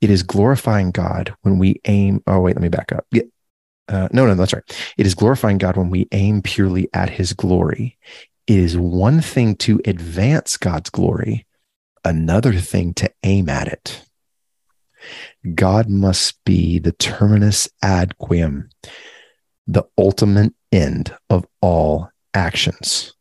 [0.00, 2.22] it is glorifying God when we aim.
[2.26, 3.06] Oh, wait, let me back up.
[3.10, 3.22] Yeah.
[3.88, 4.94] Uh, no, no, that's right.
[4.96, 7.98] It is glorifying God when we aim purely at his glory.
[8.46, 11.46] It is one thing to advance God's glory,
[12.04, 14.04] another thing to aim at it.
[15.54, 18.70] God must be the terminus ad quem,
[19.66, 23.14] the ultimate end of all actions.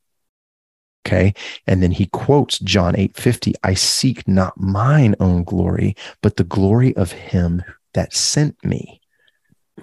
[1.06, 1.34] Okay.
[1.68, 6.44] And then he quotes John 8 50, I seek not mine own glory, but the
[6.44, 9.02] glory of him that sent me.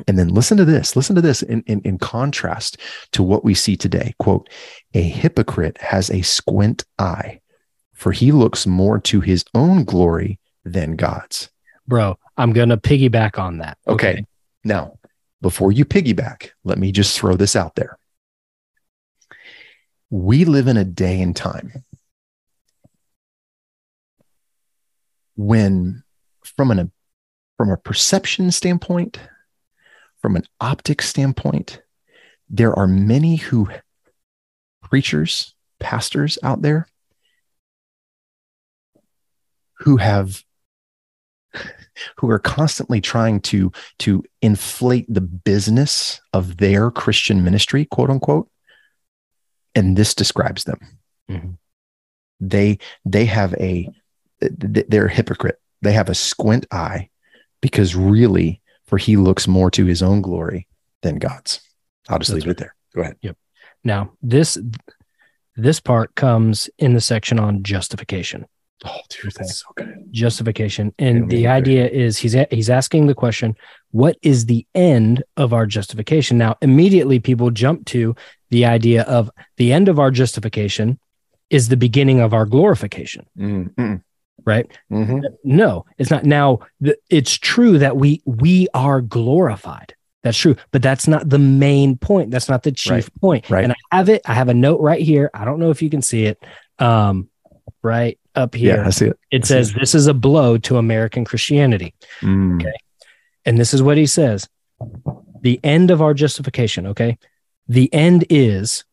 [0.06, 0.94] And then listen to this.
[0.94, 2.76] Listen to this in, in, in contrast
[3.12, 4.14] to what we see today.
[4.18, 4.48] Quote,
[4.94, 7.40] a hypocrite has a squint eye,
[7.94, 11.50] for he looks more to his own glory than God's.
[11.88, 13.78] Bro, I'm going to piggyback on that.
[13.88, 14.24] Okay.
[14.62, 14.98] Now,
[15.40, 17.98] before you piggyback, let me just throw this out there.
[20.10, 21.84] We live in a day and time
[25.36, 26.02] when,
[26.42, 26.90] from an
[27.56, 29.18] from a perception standpoint,
[30.22, 31.82] from an optics standpoint,
[32.48, 33.68] there are many who
[34.82, 36.88] preachers, pastors out there
[39.74, 40.44] who have
[42.18, 48.48] who are constantly trying to to inflate the business of their Christian ministry, quote unquote.
[49.74, 50.80] And this describes them.
[51.30, 51.58] Mhm.
[52.40, 53.88] They they have a
[54.40, 55.60] they're a hypocrite.
[55.82, 57.08] They have a squint eye
[57.60, 60.68] because really, for he looks more to his own glory
[61.02, 61.60] than God's.
[62.08, 62.74] I'll just That's leave it there.
[62.94, 63.16] Go ahead.
[63.20, 63.36] Yep
[63.84, 64.58] now, this
[65.56, 68.46] this part comes in the section on justification.
[68.84, 70.04] Oh, dude, that's so good.
[70.12, 73.56] Justification, and the idea is he's a, he's asking the question,
[73.90, 76.38] what is the end of our justification?
[76.38, 78.14] Now, immediately people jump to
[78.50, 80.98] the idea of the end of our justification
[81.50, 84.02] is the beginning of our glorification, Mm, mm,
[84.44, 84.66] right?
[84.90, 85.22] mhm.
[85.44, 86.24] No, it's not.
[86.24, 86.60] Now,
[87.10, 89.94] it's true that we we are glorified.
[90.24, 92.30] That's true, but that's not the main point.
[92.30, 93.50] That's not the chief Right, point.
[93.50, 93.64] right.
[93.64, 94.22] And I have it.
[94.26, 95.30] I have a note right here.
[95.32, 96.42] I don't know if you can see it.
[96.78, 97.28] Um,
[97.82, 99.18] right up here, Yeah, I see it.
[99.30, 102.72] it I says this is a blow to American Christianity, Mm, Okay.
[103.46, 104.48] and this is what he says:
[105.40, 106.86] the end of our justification.
[106.88, 107.16] Okay,
[107.68, 108.84] the end is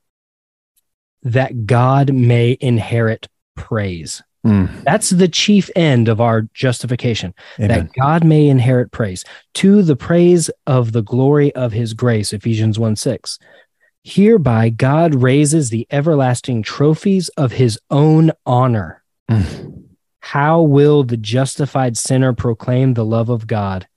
[1.24, 4.22] that God may inherit praise.
[4.46, 7.70] mm, That's the chief end of our justification amen.
[7.70, 9.24] that God may inherit praise
[9.56, 13.40] to the praise of the glory of his grace, Ephesians 1 6.
[14.04, 19.04] Hereby, God raises the everlasting trophies of his own honor.
[19.32, 19.86] Mm.
[20.20, 23.88] How will the justified sinner proclaim the love of God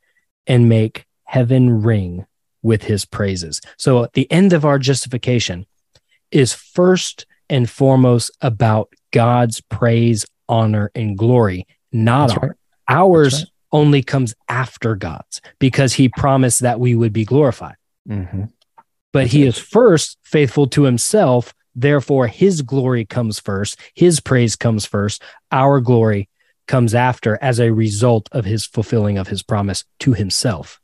[0.47, 2.25] and make heaven ring
[2.63, 3.61] with his praises?
[3.77, 5.67] So, at the end of our justification
[6.31, 12.49] is first and foremost about God's praise, honor, and glory, not That's ours.
[12.51, 12.57] right.
[12.89, 13.49] Ours right.
[13.73, 17.77] only comes after God's because he promised that we would be glorified.
[18.09, 18.51] Mhm.
[19.13, 21.55] But That's he is first faithful to himself.
[21.75, 26.29] Therefore, his glory comes first, his praise comes first, our glory
[26.67, 30.81] comes after as a result of his fulfilling of his promise to himself.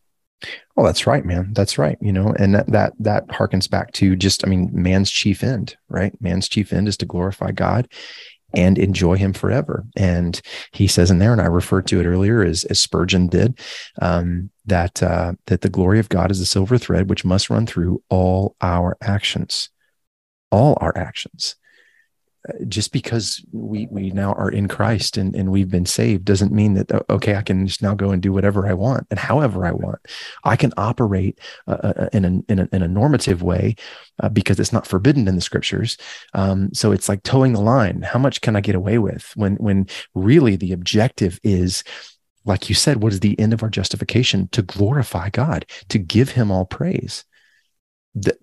[0.77, 1.53] Oh, that's right, man.
[1.53, 1.97] That's right.
[2.01, 5.77] You know, and that that that harkens back to just, I mean, man's chief end,
[5.89, 6.13] right?
[6.21, 7.89] Man's chief end is to glorify God
[8.55, 9.85] and enjoy Him forever.
[9.97, 10.41] And
[10.73, 13.59] he says in there, and I referred to it earlier as, as Spurgeon did,
[14.01, 17.67] um, that uh, that the glory of God is a silver thread which must run
[17.67, 19.71] through all our actions,
[20.51, 21.57] all our actions.
[22.69, 26.75] Just because we we now are in Christ and, and we've been saved doesn't mean
[26.75, 29.73] that okay I can just now go and do whatever I want and however I
[29.73, 30.01] want.
[30.45, 33.77] I can operate uh, uh, uh in, a, in, a, in a normative way
[34.23, 35.97] uh, because it's not forbidden in the scriptures.
[36.35, 38.03] Um, so it's like toeing the line.
[38.03, 41.83] How much can I get away with when when really the objective is
[42.45, 44.49] like you said, what is the end of our justification?
[44.49, 47.25] To glorify God, to give Him all praise
[48.15, 48.37] that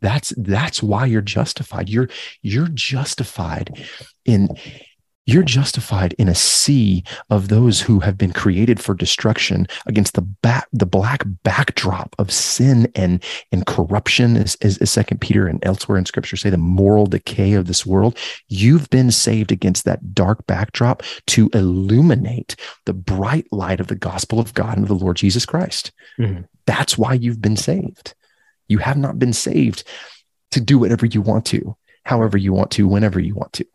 [0.00, 1.88] that's that's why you're justified.
[1.88, 2.08] You're
[2.42, 3.84] you're justified
[4.24, 4.56] in
[5.28, 10.22] you're justified in a sea of those who have been created for destruction against the
[10.22, 15.62] back the black backdrop of sin and and corruption as, as, as second peter and
[15.66, 18.16] elsewhere in scripture say the moral decay of this world.
[18.48, 24.40] You've been saved against that dark backdrop to illuminate the bright light of the gospel
[24.40, 25.92] of god and of the lord jesus christ.
[26.18, 26.42] Mm-hmm.
[26.64, 28.14] that's why you've been saved
[28.68, 29.84] you have not been saved
[30.52, 33.66] to do whatever you want to, however you want to, whenever you want to.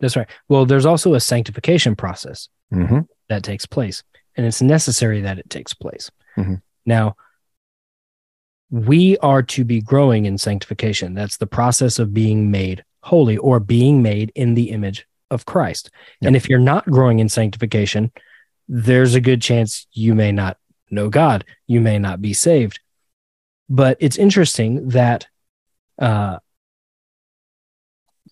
[0.00, 0.28] That's right.
[0.48, 3.00] Well, there's also a sanctification process mm-hmm.
[3.28, 4.02] that takes place,
[4.36, 6.10] and it's necessary that it takes place.
[6.36, 6.56] Mm-hmm.
[6.84, 7.16] Now,
[8.70, 11.14] we are to be growing in sanctification.
[11.14, 15.90] That's the process of being made holy or being made in the image of Christ.
[16.20, 16.28] Yep.
[16.28, 18.10] And if you're not growing in sanctification,
[18.66, 20.56] there's a good chance you may not
[20.90, 21.44] know God.
[21.66, 22.80] You may not be saved.
[23.68, 25.26] But it's interesting that
[25.98, 26.38] uh,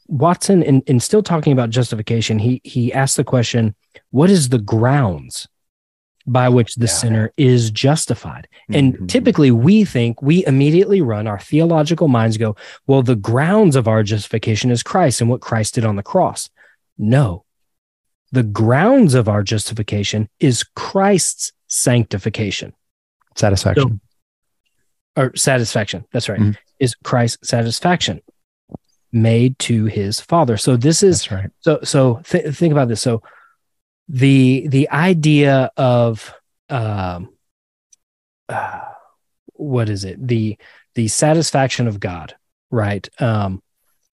[0.09, 3.75] Watson, in, in still talking about justification, he he asked the question,
[4.11, 5.49] "What is the grounds
[6.27, 6.93] by which the yeah.
[6.93, 9.07] sinner is justified?" And mm-hmm.
[9.07, 14.03] typically, we think we immediately run our theological minds go, "Well, the grounds of our
[14.03, 16.51] justification is Christ and what Christ did on the cross."
[16.99, 17.45] No,
[18.33, 22.75] the grounds of our justification is Christ's sanctification,
[23.35, 23.89] satisfaction.
[23.89, 24.12] So
[25.17, 26.05] or satisfaction.
[26.13, 26.41] That's right.
[26.41, 26.53] Mm-hmm.
[26.79, 28.23] Is Christ's satisfaction
[29.13, 30.57] made to his father.
[30.57, 31.51] So this is right.
[31.61, 33.03] so so th- think about this.
[33.03, 33.23] So
[34.09, 36.35] the the idea of
[36.71, 37.29] um
[38.49, 38.81] uh,
[39.55, 40.27] what is it?
[40.27, 40.57] The
[40.95, 42.35] the satisfaction of God,
[42.71, 43.07] right?
[43.21, 43.63] Um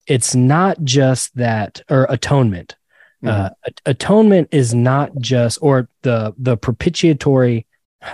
[0.06, 2.76] it's not just that or atonement.
[3.24, 3.46] Mm-hmm.
[3.46, 3.50] Uh,
[3.86, 7.66] atonement is not just or the the propitiatory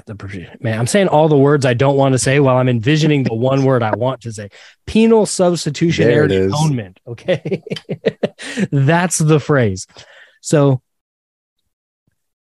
[0.06, 3.22] the man i'm saying all the words i don't want to say while i'm envisioning
[3.22, 4.48] the one word i want to say.
[4.86, 7.62] Penal substitutionary atonement okay?
[8.72, 9.86] That's the phrase.
[10.40, 10.80] So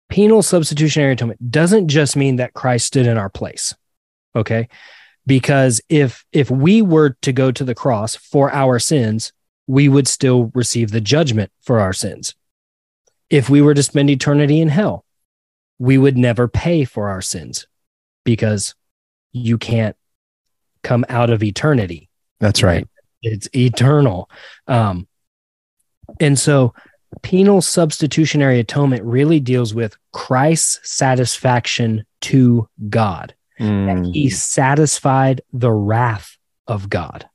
[0.08, 3.74] penal substitutionary atonement doesn't just mean that christ stood in our place
[4.34, 4.68] okay?
[5.26, 9.32] Because if if we were to go to the cross for our sins
[9.66, 12.34] we would still receive the judgment for our sins.
[13.28, 15.04] If we were to spend eternity in hell
[15.80, 17.66] we would never pay for our sins
[18.22, 18.74] because
[19.32, 19.96] you can't
[20.82, 22.08] come out of eternity.
[22.38, 22.86] That's right.
[23.22, 24.30] It's eternal.
[24.66, 25.08] Um,
[26.20, 26.74] and so
[27.22, 33.34] penal substitutionary atonement really deals with Christ's satisfaction to God.
[33.58, 33.86] Mm.
[34.04, 37.26] That he satisfied the wrath of God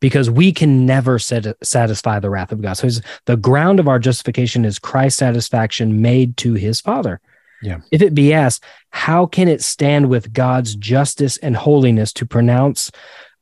[0.00, 2.74] because we can never set, satisfy the wrath of God.
[2.74, 2.88] So
[3.26, 7.20] the ground of our justification is Christ's satisfaction made to his Father.
[7.62, 7.80] Yeah.
[7.90, 12.90] If it be asked, how can it stand with God's justice and holiness to pronounce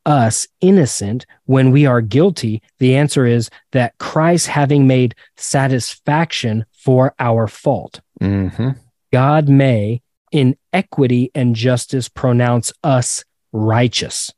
[0.04, 2.62] us innocent when we are guilty?
[2.78, 8.70] The answer is that Christ, having made satisfaction for our fault, mm-hmm.
[9.12, 14.32] God may, in equity and justice, pronounce us righteous.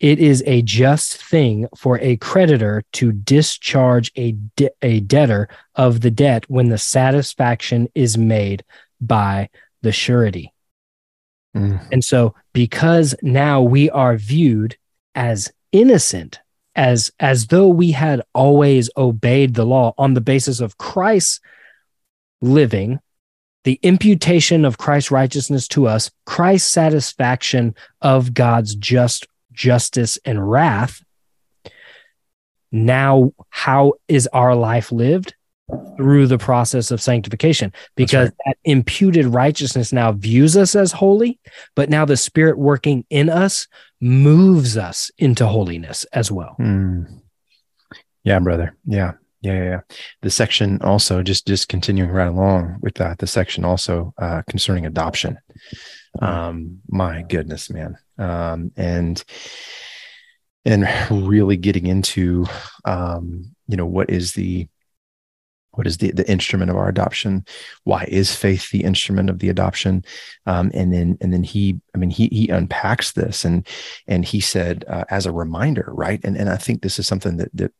[0.00, 6.00] It is a just thing for a creditor to discharge a, de- a debtor of
[6.00, 8.64] the debt when the satisfaction is made
[9.00, 9.50] by
[9.82, 10.54] the surety.
[11.54, 11.86] Mm.
[11.92, 14.76] And so, because now we are viewed
[15.14, 16.40] as innocent,
[16.74, 21.40] as, as though we had always obeyed the law on the basis of Christ's
[22.40, 23.00] living,
[23.64, 29.26] the imputation of Christ's righteousness to us, Christ's satisfaction of God's just
[29.60, 31.04] justice, and wrath.
[32.72, 35.34] Now, how is our life lived?
[35.96, 38.36] Through the process of sanctification, because right.
[38.46, 41.38] that imputed righteousness now views us as holy,
[41.76, 43.68] but now the Spirit working in us
[44.00, 46.56] moves us into holiness as well.
[46.58, 47.20] Mm.
[48.24, 48.76] Yeah, brother.
[48.84, 49.12] Yeah.
[49.42, 49.80] Yeah, yeah,
[50.22, 53.18] The section also just just continuing right along with that.
[53.18, 55.38] The section also uh, concerning adoption.
[56.18, 56.24] Hmm.
[56.24, 59.22] Um, my goodness, man um, and
[60.64, 62.46] and really getting into
[62.84, 64.68] um, you know what is the
[65.72, 67.44] what is the, the instrument of our adoption?
[67.84, 70.04] Why is faith the instrument of the adoption?
[70.44, 73.66] Um, and then and then he i mean he he unpacks this and
[74.06, 76.20] and he said uh, as a reminder right?
[76.24, 77.72] And and i think this is something that that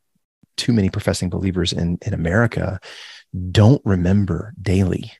[0.56, 2.80] too many professing believers in in America
[3.50, 5.12] don't remember daily.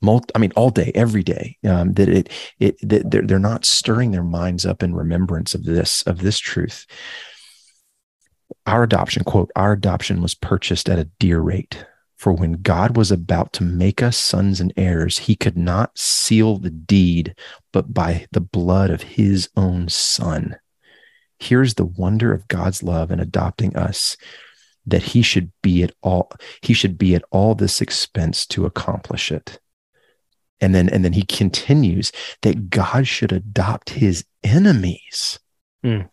[0.00, 1.56] Multi, I mean, all day, every day.
[1.66, 5.64] Um, that it it that they're they're not stirring their minds up in remembrance of
[5.64, 6.86] this of this truth.
[8.66, 11.84] Our adoption, quote, our adoption was purchased at a dear rate.
[12.16, 16.56] For when God was about to make us sons and heirs, he could not seal
[16.56, 17.36] the deed,
[17.72, 20.56] but by the blood of his own son.
[21.38, 24.16] Here's the wonder of God's love in adopting us
[24.88, 26.32] that he should be at all
[26.62, 29.60] he should be at all this expense to accomplish it
[30.60, 35.38] and then and then he continues that god should adopt his enemies.
[35.84, 36.08] Mm.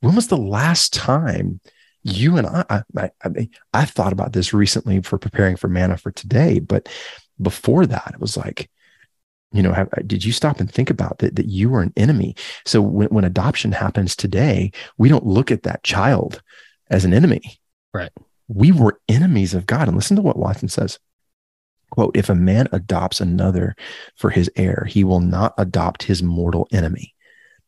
[0.00, 1.60] when was the last time
[2.02, 6.10] you and I, I I I thought about this recently for preparing for manna for
[6.10, 6.88] today but
[7.40, 8.68] before that it was like
[9.52, 12.34] you know have, did you stop and think about that that you were an enemy?
[12.66, 16.42] So when, when adoption happens today we don't look at that child
[16.90, 17.58] as an enemy.
[17.94, 18.10] Right.
[18.48, 19.86] we were enemies of god.
[19.86, 20.98] And listen to what watson says
[21.94, 23.74] quote if a man adopts another
[24.16, 27.14] for his heir he will not adopt his mortal enemy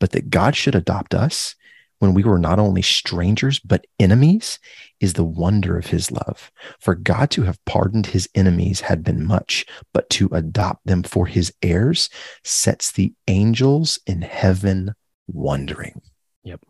[0.00, 1.54] but that god should adopt us
[1.98, 4.58] when we were not only strangers but enemies
[5.00, 6.50] is the wonder of his love
[6.80, 11.26] for god to have pardoned his enemies had been much but to adopt them for
[11.26, 12.10] his heirs
[12.42, 14.92] sets the angels in heaven
[15.28, 16.02] wondering
[16.46, 16.60] Yep.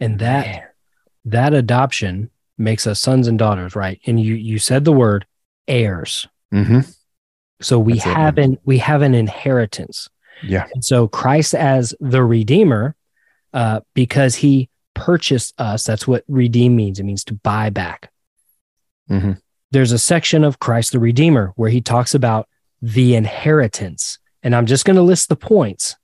[0.00, 0.74] And that
[1.26, 4.00] that adoption makes us sons and daughters, right?
[4.06, 5.26] And you you said the word
[5.68, 6.26] heirs.
[6.52, 6.80] mm-hmm.
[7.62, 10.08] So we That's it, have an we have an inheritance.
[10.42, 12.94] yeah And so Christ as the Redeemer,
[13.54, 16.98] uh, because he purchased us, that's what redeem means.
[16.98, 18.10] It means to buy back.
[19.10, 19.32] mm-hmm.
[19.70, 22.48] There's a section of Christ the Redeemer where he talks about
[22.82, 24.18] the inheritance.
[24.42, 25.96] And I'm just going to list the points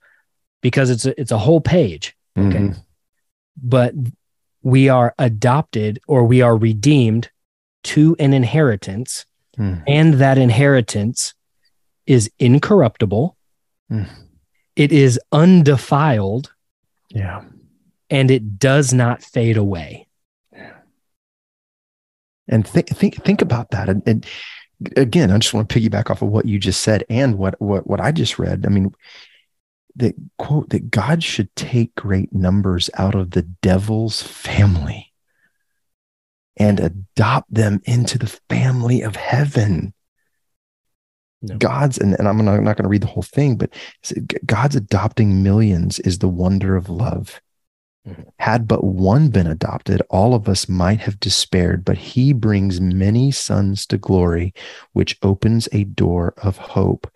[0.63, 2.17] because it's a, it's a whole page.
[2.37, 2.59] Okay.
[2.59, 2.77] Mhm.
[3.63, 3.95] But
[4.63, 7.31] we are adopted or we are redeemed
[7.85, 9.27] to an inheritance,
[9.59, 9.83] Mm.
[9.87, 11.35] and that inheritance
[12.07, 13.37] is incorruptible.
[13.91, 14.09] Mm.
[14.77, 16.53] It is undefiled
[17.15, 17.45] yeah
[18.11, 20.07] and it does not fade away.
[22.49, 24.27] and think think think about that and, and
[24.97, 27.87] again i just want to piggyback off of what you just said and what what
[27.87, 28.93] what i just read i mean
[29.95, 35.12] that quote that god should take great numbers out of the devil's family
[36.57, 39.93] and adopt them into the family of heaven
[41.43, 41.57] No.
[41.59, 43.73] god's and, and i'm not, I'm not going to read the whole thing but
[44.45, 47.41] god's adopting millions is the wonder of love
[48.05, 48.25] Mhm.
[48.41, 53.31] had but one been adopted, all of us might have despaired, but he brings many
[53.31, 54.53] sons to glory,
[54.93, 57.09] which opens a door of hope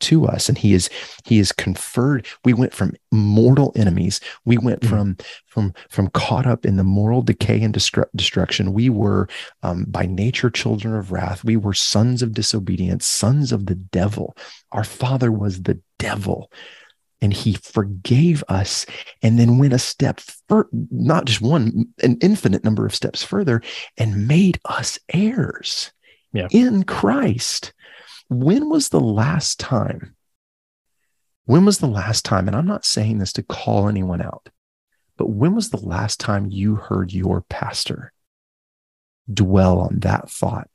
[0.00, 0.48] to us.
[0.48, 0.88] And he is
[1.24, 2.26] he is conferred.
[2.44, 4.20] We went from mortal enemies.
[4.44, 4.88] We went Mhm.
[4.88, 8.72] from from from caught up in the moral decay and destru- destruction.
[8.72, 9.28] We were
[9.62, 11.44] um, by nature children of wrath.
[11.44, 14.36] We were sons of disobedience, sons of the devil.
[14.72, 16.50] Our father was the devil.
[17.20, 18.86] And he forgave us
[19.22, 23.60] and then went a step further, not just one, an infinite number of steps further,
[23.96, 25.90] and made us heirs
[26.32, 26.46] Yeah.
[26.52, 27.72] in Christ.
[28.28, 30.14] When was the last time?
[31.46, 32.46] When was the last time?
[32.46, 34.50] And I'm not saying this to call anyone out,
[35.16, 38.12] but when was the last time you heard your pastor
[39.32, 40.68] dwell on that thought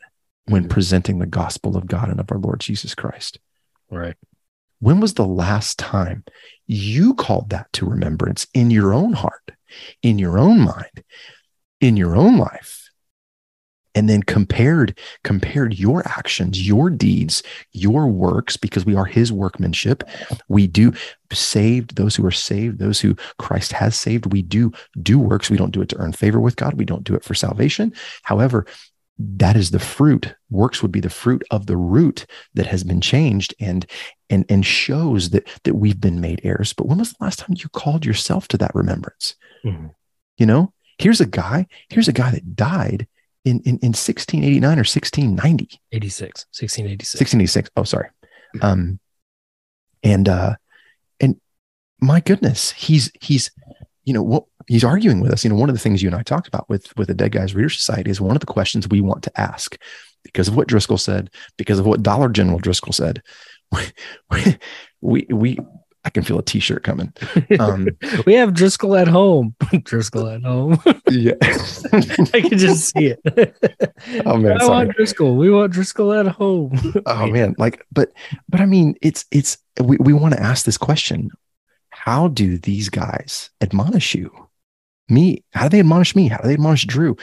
[0.46, 0.70] when Mhm.
[0.70, 3.40] presenting the gospel of God and of our Lord Jesus Christ?
[3.92, 4.18] Right.
[4.80, 6.26] When was the last time
[6.66, 9.52] you called that to remembrance in your own heart,
[10.02, 11.04] in your own mind,
[11.80, 12.83] in your own life?
[13.96, 20.04] And then compared compared your actions, your deeds, your works, because we are his workmanship.
[20.48, 20.94] We do
[21.32, 24.32] saved those who are saved, those who Christ has saved.
[24.32, 24.72] We do
[25.02, 25.50] do works.
[25.50, 26.74] We don't do it to earn favor with God.
[26.74, 27.94] We don't do it for salvation.
[28.24, 28.66] However,
[29.20, 30.34] that is the fruit.
[30.50, 32.26] Works would be the fruit of the root
[32.56, 33.86] that has been changed and
[34.30, 36.74] and and shows that that we've been made heirs.
[36.74, 39.36] But when was the last time you called yourself to that remembrance?
[39.64, 39.92] Mhm.
[40.38, 43.08] You know, here's a guy, here's a guy that died
[43.46, 45.80] in in, in 1689 or 1690.
[45.92, 47.20] 86, 1686.
[47.20, 47.70] 1686.
[47.76, 48.10] Oh, sorry.
[48.62, 49.00] Um,
[50.04, 50.56] and uh,
[51.20, 51.40] and
[52.00, 53.52] my goodness, he's he's
[54.04, 55.44] you know what he's arguing with us.
[55.44, 57.32] You know, one of the things you and I talked about with with the Dead
[57.32, 59.78] Guys Reader Society is one of the questions we want to ask
[60.24, 63.22] because of what Driscoll said, because of what Dollar General Driscoll said.
[65.06, 65.60] We we,
[66.14, 67.14] can feel a T-shirt coming.
[67.60, 67.88] Um,
[68.26, 69.56] we have Driscoll at home.
[69.84, 70.82] Driscoll at home.
[71.10, 71.34] yeah.
[72.34, 73.56] I can just see it.
[74.26, 74.70] Oh, man, I sorry.
[74.86, 75.36] want Driscoll.
[75.36, 76.72] We want Driscoll at home.
[77.06, 78.12] oh man like but
[78.50, 81.30] but i mean it's it's we, we want to ask this question
[81.90, 84.32] how do these guys admonish you
[85.10, 85.44] Me?
[85.54, 86.28] How do they admonish me?
[86.28, 87.16] How do they admonish Drew?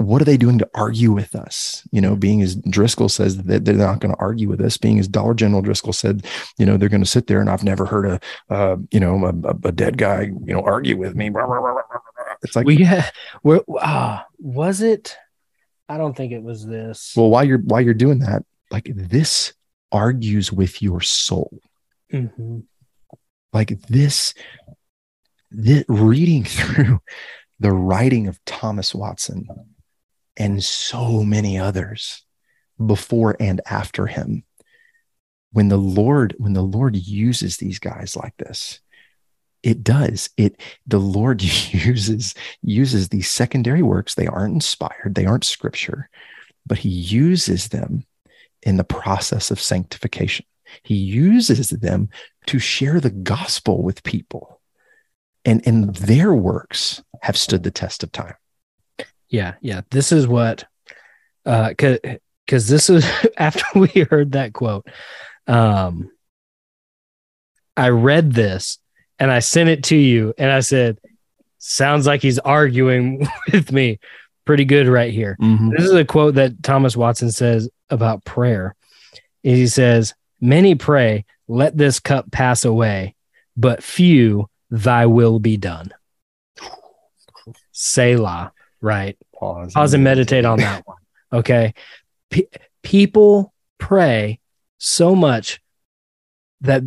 [0.00, 1.86] What, are they doing to argue with us?
[1.92, 4.98] You know, being as Driscoll says that they're not going to argue with us, being
[4.98, 6.24] as Dollar General Driscoll said,
[6.56, 9.26] you know, they're going to sit there and I've never heard a, uh, you know,
[9.26, 11.30] a, a, dead guy, you know, argue with me.
[12.42, 13.10] It's like, well, yeah,
[13.42, 15.18] where, uh, was it?
[15.86, 17.12] I don't think it was this.
[17.14, 19.52] Well, while you're, while you're doing that, like this
[19.92, 21.58] argues with your soul.
[22.10, 22.60] Mm-hmm.
[23.52, 24.32] Like this,
[25.50, 27.00] this, reading through
[27.58, 29.46] the writing of Thomas Watson
[30.40, 32.24] and so many others
[32.84, 34.42] before and after him.
[35.52, 38.80] When the Lord, when the Lord uses these guys like this,
[39.62, 40.30] it does.
[40.36, 44.14] It the lord uses uses these secondary works.
[44.14, 45.14] They aren't inspired.
[45.14, 46.08] They aren't scripture
[46.66, 48.04] but he uses them
[48.62, 50.46] in the process of sanctification.
[50.82, 52.10] He uses them
[52.46, 54.60] to share the gospel with people.
[55.44, 58.34] And and their works have stood the test of time
[59.30, 59.82] yeah yeah.
[59.90, 60.64] This is what
[61.46, 61.98] uh because
[62.44, 63.06] because this is
[63.38, 64.86] after we heard that quote
[65.46, 66.10] um
[67.76, 68.78] i read this
[69.18, 70.98] and i sent it to you and i said
[71.58, 73.98] sounds like he's arguing with me.
[74.46, 75.36] Pretty good right here.
[75.40, 75.70] Mm-hmm.
[75.70, 78.74] this is a quote that thomas watson says about prayer.
[79.42, 83.14] He says many pray let this cup pass away
[83.56, 85.92] but few thy will be done.
[87.72, 89.16] Selah right?
[89.34, 90.98] Pause, Pause and meditate on that one.
[91.32, 91.74] Okay.
[92.30, 92.48] P-
[92.82, 94.40] people pray
[94.78, 95.60] so much
[96.62, 96.82] that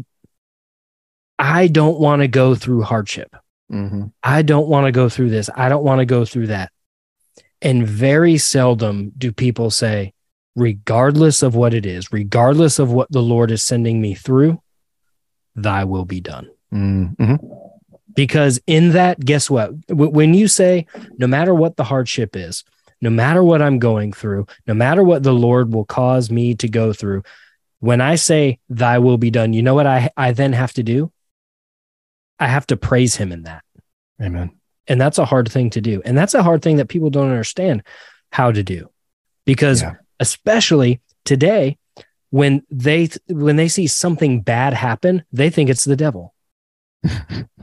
[1.40, 3.36] I don't want to go through hardship.
[3.72, 4.06] Mm-hmm.
[4.22, 5.50] I don't want to go through this.
[5.56, 6.72] I don't want to go through that.
[7.62, 10.14] And very seldom do people say,
[10.56, 14.62] regardless of what it is, regardless of what the Lord is sending me through,
[15.56, 16.50] thy will be done.
[16.74, 17.36] Mm-hmm.
[18.16, 19.72] Because in that, guess what?
[19.90, 20.86] When you say,
[21.18, 22.64] no matter what the hardship is,
[23.02, 26.68] no matter what I'm going through, no matter what the Lord will cause me to
[26.70, 27.24] go through,
[27.80, 30.84] when I say, Thy will be done, you know what I, I then have to
[30.84, 31.12] do?
[32.40, 33.64] I have to praise Him in that.
[34.22, 34.52] Amen.
[34.88, 36.02] And that's a hard thing to do.
[36.06, 37.84] And that's a hard thing that people don't understand
[38.32, 38.90] how to do.
[39.46, 39.96] Because yeah.
[40.20, 41.78] especially today,
[42.30, 46.33] when they when they see something bad happen, they think it's the devil.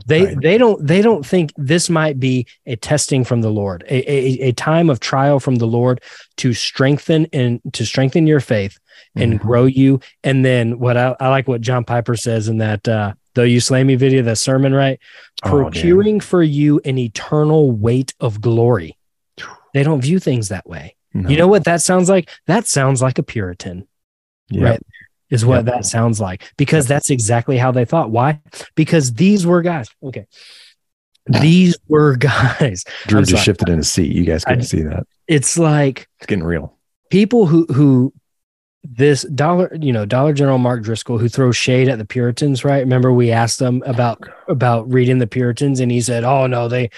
[0.05, 0.41] They right.
[0.41, 4.49] they don't they don't think this might be a testing from the lord a, a,
[4.49, 6.01] a time of trial from the lord
[6.37, 8.77] to strengthen and to strengthen your faith
[9.15, 9.47] and mm-hmm.
[9.47, 13.13] grow you and then what I, I, like what john piper says in that uh
[13.33, 14.99] though you slay me video that sermon right
[15.43, 18.97] oh, procuring for you an eternal weight of glory
[19.73, 21.29] they don't view things that way no.
[21.29, 23.87] you know what that sounds like that sounds like a puritan
[24.49, 24.63] yep.
[24.63, 24.81] right
[25.31, 28.11] is what that sounds like because that's exactly how they thought.
[28.11, 28.41] Why?
[28.75, 29.89] Because these were guys.
[30.03, 30.27] Okay.
[31.25, 32.83] These were guys.
[33.07, 33.43] Drew I'm just sorry.
[33.43, 34.13] shifted in a seat.
[34.13, 35.07] You guys couldn't I, see that.
[35.27, 36.77] It's like it's getting real.
[37.09, 38.13] People who who
[38.83, 42.79] this dollar, you know, Dollar General Mark Driscoll, who throws shade at the Puritans, right?
[42.79, 46.89] Remember, we asked them about about reading the Puritans, and he said, "Oh no, they,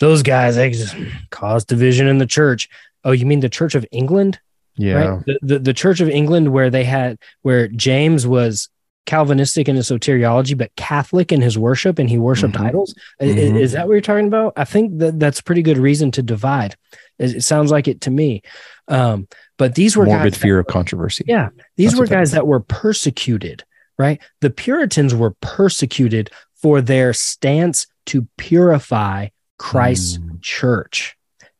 [0.00, 0.96] those guys, they just
[1.30, 2.68] cause division in the church."
[3.04, 4.40] Oh, you mean the Church of England?
[4.78, 4.94] Yeah.
[4.94, 5.26] Right?
[5.26, 8.68] The, the, the Church of England, where they had, where James was
[9.08, 12.66] Calvinistic in his soteriology, but Catholic in his worship, and he worshipped mm-hmm.
[12.66, 12.94] idols.
[13.20, 13.38] Mm-hmm.
[13.38, 14.52] Is, is, that what you're talking about?
[14.56, 16.76] I think that that's pretty good reason to divide.
[17.18, 18.42] It, sounds like it to me.
[18.86, 19.26] Um,
[19.56, 21.24] but these were morbid guys fear that, of controversy.
[21.26, 23.64] Yeah, these that's were guys that were persecuted.
[23.96, 30.40] Right, the Puritans were persecuted for their stance to purify Christ's mm.
[30.42, 31.16] church.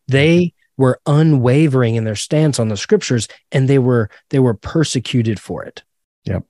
[0.07, 5.39] They were unwavering in their stance on the scriptures and they were they were persecuted
[5.39, 5.83] for it.
[6.25, 6.45] Yep.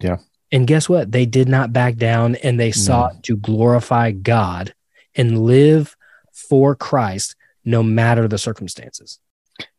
[0.00, 0.16] Yeah.
[0.50, 1.12] And guess what?
[1.12, 4.74] They did not back down and they sought to glorify God
[5.14, 5.96] and live
[6.32, 9.18] for Christ no matter the circumstances.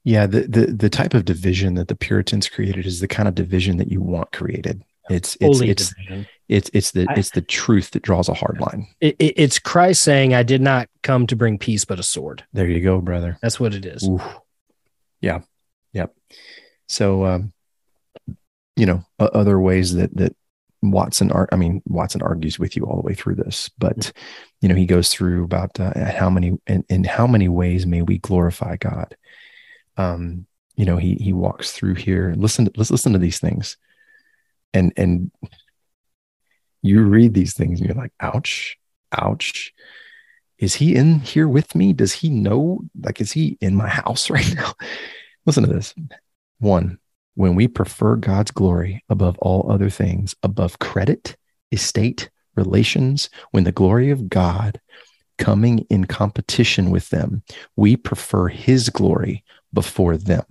[0.03, 3.35] Yeah, the, the the type of division that the Puritans created is the kind of
[3.35, 4.83] division that you want created.
[5.09, 6.27] It's it's Holy it's division.
[6.49, 8.87] It's it's the it's the truth that draws a hard line.
[9.01, 12.45] It, it, it's Christ saying, "I did not come to bring peace, but a sword."
[12.53, 13.37] There you go, brother.
[13.41, 14.07] That's what it is.
[14.07, 14.23] Oof.
[15.19, 15.41] Yeah,
[15.93, 16.15] yep.
[16.87, 17.53] So, um,
[18.75, 20.35] you know, other ways that that
[20.81, 24.17] Watson, ar- I mean, Watson argues with you all the way through this, but mm-hmm.
[24.61, 28.01] you know, he goes through about uh, how many in, in how many ways may
[28.01, 29.17] we glorify God.
[29.97, 30.45] Um,
[30.75, 32.33] you know, he he walks through here.
[32.37, 33.75] Listen, let's listen to these things
[34.73, 35.31] and and
[36.81, 38.77] you read these things and you're like ouch
[39.11, 39.73] ouch
[40.59, 44.29] is he in here with me does he know like is he in my house
[44.29, 44.73] right now
[45.45, 45.93] listen to this
[46.59, 46.97] one
[47.35, 51.35] when we prefer god's glory above all other things above credit
[51.71, 54.79] estate relations when the glory of god
[55.37, 57.43] coming in competition with them.
[57.75, 60.45] We prefer his glory before them.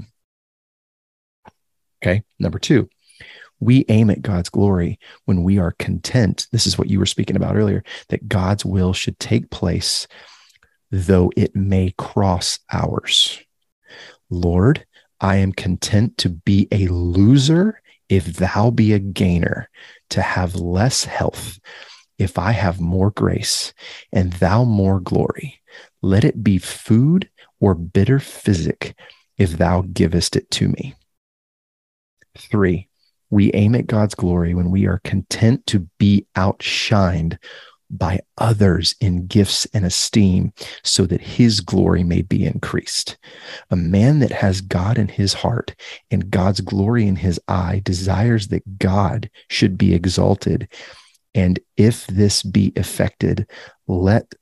[2.03, 2.23] Okay.
[2.39, 2.89] Number two,
[3.61, 6.47] we aim at God's glory when we are content.
[6.53, 10.07] This is what you were speaking about earlier that God's will should take place,
[10.91, 13.41] though it may cross ours.
[14.31, 14.85] Lord,
[15.21, 19.69] I am content to be a loser if thou be a gainer,
[20.11, 21.59] to have less health
[22.19, 23.75] if I have more grace
[24.13, 25.61] and thou more glory.
[26.03, 27.29] Let it be food
[27.61, 28.97] or bitter physic
[29.39, 30.95] if thou givest it to me.
[32.39, 32.89] Three,
[33.31, 37.39] we aim at God's glory when we are content to be outshined
[37.91, 40.53] by others in gifts and esteem
[40.83, 43.17] so that his glory may be increased.
[43.71, 45.75] A man that has God in his heart
[46.11, 50.69] and God's glory in his eye desires that God should be exalted.
[51.35, 53.49] And if this be effected,
[53.87, 54.35] let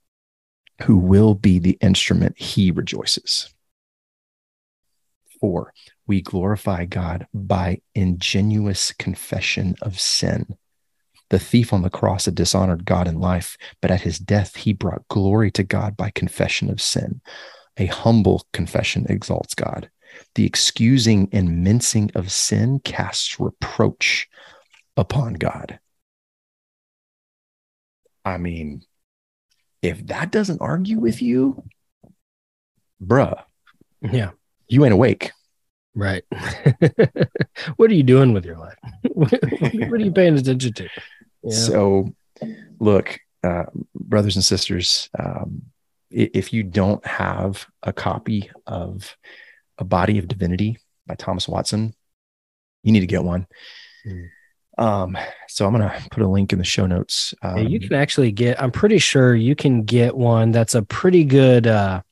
[0.83, 3.53] who will be the instrument he rejoices.
[5.41, 5.73] Four,
[6.07, 10.57] we glorify God by ingenuous confession of sin.
[11.31, 14.73] The thief on the cross had dishonored God in life, but at his death, he
[14.73, 17.21] brought glory to God by confession of sin.
[17.77, 19.91] A humble confession exalts God.
[20.35, 24.29] The excusing and mincing of sin casts reproach
[24.97, 25.81] upon God.
[28.25, 28.85] I mean,
[29.83, 31.65] if that doesn't argue with you,
[33.03, 33.43] bruh,
[34.01, 34.31] Yeah.
[34.69, 35.33] you ain't awake.
[35.95, 36.25] Right.
[37.77, 38.77] what are you doing with your life?
[39.13, 40.89] what are you paying attention to?
[41.43, 41.51] Yeah.
[41.51, 42.15] So,
[42.81, 43.65] look, uh,
[43.95, 45.63] brothers and sisters, um,
[46.11, 49.17] if you don't have a copy of
[49.79, 51.95] A Body of Divinity by Thomas Watson,
[52.83, 53.47] you need to get one.
[54.07, 54.29] Mm.
[54.77, 55.19] Um,
[55.49, 57.33] so I'm gonna put a link in the show notes.
[57.43, 60.83] Um, Yeah, you can actually get i'm pretty sure you can get one that's a
[60.83, 62.03] pretty good uh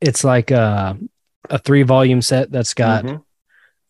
[0.00, 0.96] it's like a,
[1.50, 3.22] a three volume set that's got Mhm.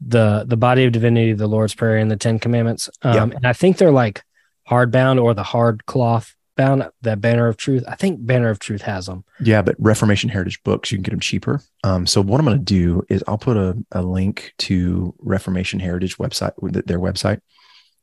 [0.01, 3.53] the the body of divinity the lord's prayer and the ten commandments um and i
[3.53, 4.23] think they're like
[4.69, 8.83] hardbound or the hard cloth bound that banner of truth i think banner of truth
[8.83, 11.61] has them Yeah, but Reformation Heritage Books, you can get them cheaper.
[11.83, 15.81] Um, so what I'm going to do is I'll put a, a link to Reformation
[15.81, 16.53] Heritage website,
[16.87, 17.41] their website,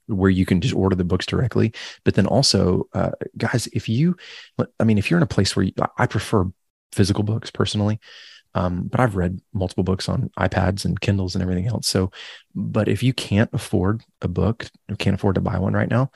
[0.08, 1.72] where you can just order the books directly.
[2.04, 4.18] But then also, uh, guys, if you,
[4.80, 6.46] I mean, if you're in a place where you, I prefer
[6.92, 8.00] physical books personally,
[8.60, 11.88] um, but I've read multiple books on iPads and Kindles and everything else.
[11.88, 12.12] So,
[12.54, 16.12] but if you can't afford a book or can't afford to buy one right now,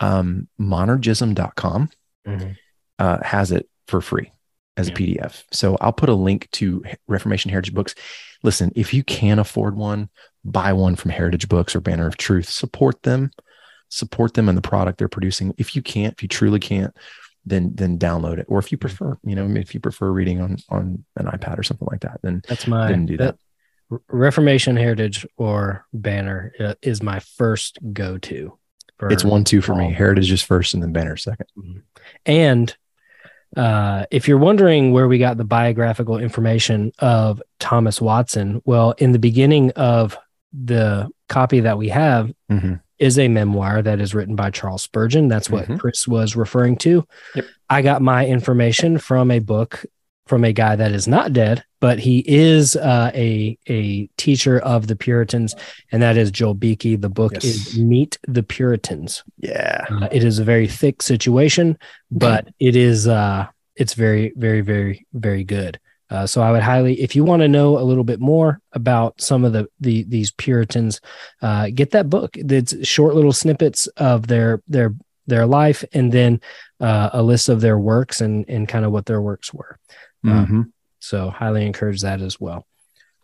[0.00, 1.90] um, monergism.com
[2.98, 4.30] uh, has it for free
[4.76, 4.94] as Yeah.
[4.94, 5.44] a PDF.
[5.52, 7.94] So I'll put a link to Reformation Heritage Books.
[8.42, 10.08] Listen, if you can afford one,
[10.44, 12.48] buy one from Heritage Books or Banner of Truth.
[12.48, 13.30] Support them,
[13.88, 15.54] support them and the product they're producing.
[15.58, 16.96] If you can't, if you truly can't,
[17.44, 18.46] then then download it.
[18.48, 21.62] Or if you prefer, you know, if you prefer reading on on an iPad or
[21.62, 23.36] something like that, then that's my then do that.
[23.88, 28.56] Re- reformation heritage or banner uh, is my first go-to
[29.10, 29.90] It's one two for me.
[29.92, 31.46] Heritage is first, and then Banner second.
[32.24, 32.74] And
[33.56, 39.12] uh, if you're wondering where we got the biographical information of Thomas Watson, well, in
[39.12, 40.16] the beginning of
[40.52, 42.80] the copy that we have Mhm.
[43.02, 45.26] Is a memoir that is written by Charles Spurgeon.
[45.26, 45.78] That's what Mhm.
[45.80, 47.04] Chris was referring to.
[47.34, 47.46] Yep.
[47.68, 49.84] I got my information from a book
[50.28, 54.86] from a guy that is not dead, but he is uh, a a teacher of
[54.86, 55.56] the Puritans,
[55.90, 57.00] and that is Joel Beeke.
[57.00, 57.44] The book Yes.
[57.44, 59.24] is Meet the Puritans.
[59.38, 59.84] Yeah.
[59.90, 61.76] Uh, it is a very thick situation,
[62.10, 65.80] but it is uh, it's very, very, very, very good.
[66.12, 69.18] Uh, so I would highly, if you want to know a little bit more about
[69.18, 71.00] some of the, the these Puritans,
[71.40, 72.36] uh, get that book.
[72.36, 74.94] It's short little snippets of their their
[75.26, 76.40] their life, and then
[76.80, 79.78] uh, a list of their works and and kind of what their works were.
[80.26, 80.72] Uh, Mhm.
[81.00, 82.66] So highly encourage that as well.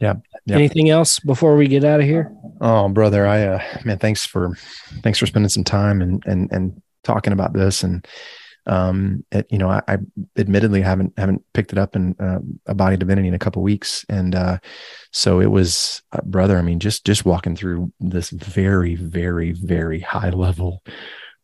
[0.01, 0.15] Yeah.
[0.47, 0.57] Yeah.
[0.57, 2.33] Anything else before we get out of here?
[2.61, 4.57] Oh, brother, I uh man, thanks for
[5.03, 8.07] thanks for spending some time and and and talking about this and
[8.69, 9.99] um it, you know I, I
[10.37, 14.05] admittedly haven't haven't picked it up in uh, a body divinity in a couple weeks.
[14.09, 14.59] And uh
[15.13, 20.01] so it was uh, brother I mean just just walking through this very very very
[20.01, 20.83] high level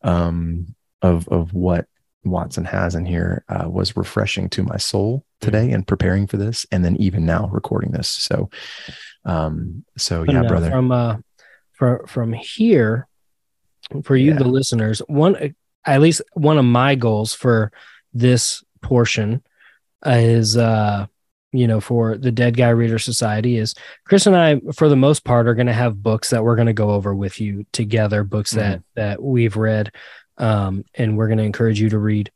[0.02, 1.86] um of of what
[2.26, 6.64] Watson has in here uh, was refreshing to my soul today and preparing for this
[6.72, 8.08] and then even now recording this.
[8.08, 8.48] So
[9.24, 10.70] um so yeah uh, brother.
[10.70, 11.16] From uh,
[11.72, 13.08] from from here,
[14.04, 14.38] for you, Yeah.
[14.38, 15.54] the listeners, one
[15.86, 17.72] at least one of my goals for
[18.12, 19.42] this portion
[20.04, 21.06] is, uh,
[21.52, 23.74] you know, for the Dead Guy Reader Society is
[24.04, 26.66] Chris and I, for the most part, are going to have books that we're going
[26.66, 29.92] to go over with you together, books that that we've read,
[30.38, 32.30] um, and we're going to encourage you to read.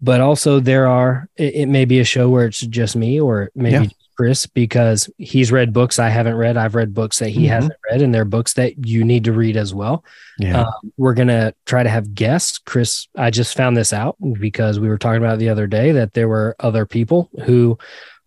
[0.00, 3.50] but also there are it, it may be a show where it's just me or
[3.54, 3.90] maybe Yeah.
[4.18, 6.56] Chris because he's read books I haven't read.
[6.56, 7.50] I've read books that he Mhm.
[7.50, 10.04] hasn't read, and they're books that you need to read as well.
[10.40, 10.62] Yeah.
[10.62, 12.58] Um, we're gonna try to have guests.
[12.58, 16.14] Chris, I just found this out because we were talking about the other day that
[16.14, 17.78] there were other people who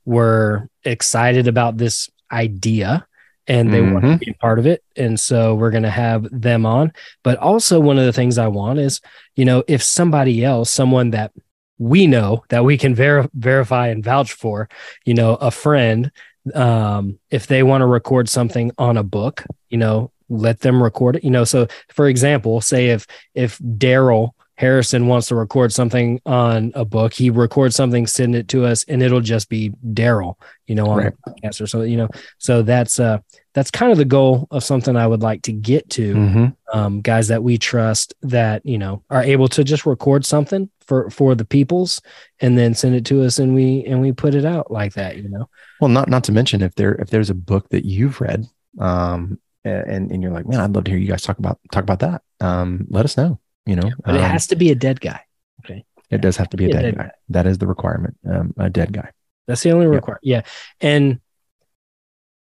[0.05, 3.05] were excited about this idea
[3.47, 4.81] and they want to be a part of it.
[4.95, 6.93] And so we're gonna have them on.
[7.21, 9.01] But also one of the things I want is,
[9.35, 11.31] you know, if somebody else, someone that
[11.77, 14.69] we know that we can ver- verify and vouch for,
[15.05, 16.11] you know, a friend,
[16.53, 21.17] um, if they want to record something on a book, you know, let them record
[21.17, 21.23] it.
[21.23, 23.05] You know, so for example, say if
[23.35, 28.47] if Darrell Harrison wants to record something on a book, he records something, send it
[28.49, 30.37] to us, and it'll just be Darrell,
[30.67, 31.13] you know, on Right.
[31.25, 32.09] a podcast or so, you know.
[32.37, 33.17] So that's uh
[33.55, 36.55] that's kind of the goal of something I would like to get to Mhm.
[36.73, 41.09] um, guys that we trust that you know are able to just record something for
[41.09, 41.99] for the peoples
[42.39, 45.17] and then send it to us and we and we put it out like that
[45.17, 45.49] you know
[45.81, 48.45] Well, not not to mention if there if there's a book that you've read,
[48.79, 51.83] um, and and you're like, man, I'd love to hear you guys talk about talk
[51.83, 52.21] about that.
[52.39, 53.39] Um, let us know.
[53.65, 55.21] You know, but it Um, has to be a dead guy
[55.63, 55.85] Okay.
[56.09, 57.03] it does have to be a Yeah, dead dead guy.
[57.03, 57.11] guy.
[57.29, 58.17] That is the requirement.
[58.27, 59.09] Um, a dead guy.
[59.47, 60.41] that's the only requirement yeah
[60.79, 61.19] and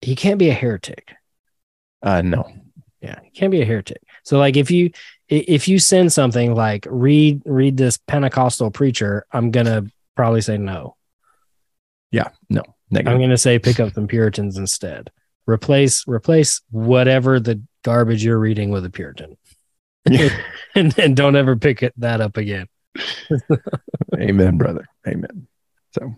[0.01, 1.13] he can't be a heretic
[2.01, 2.49] Uh, no.
[3.01, 4.91] yeah he can't be a heretic so like if you
[5.29, 9.83] if you send something like read read this pentecostal preacher i'm gonna
[10.15, 10.95] probably say no
[12.11, 12.29] Yeah.
[12.49, 12.63] No.
[12.93, 15.09] i'm gonna say pick up some puritans instead
[15.47, 19.35] replace replace whatever the garbage you're reading with a puritan Yeah.
[20.75, 22.67] and, and don't ever pick it, that up again.
[24.17, 24.87] Amen, brother.
[25.07, 25.47] Amen.
[25.93, 26.15] So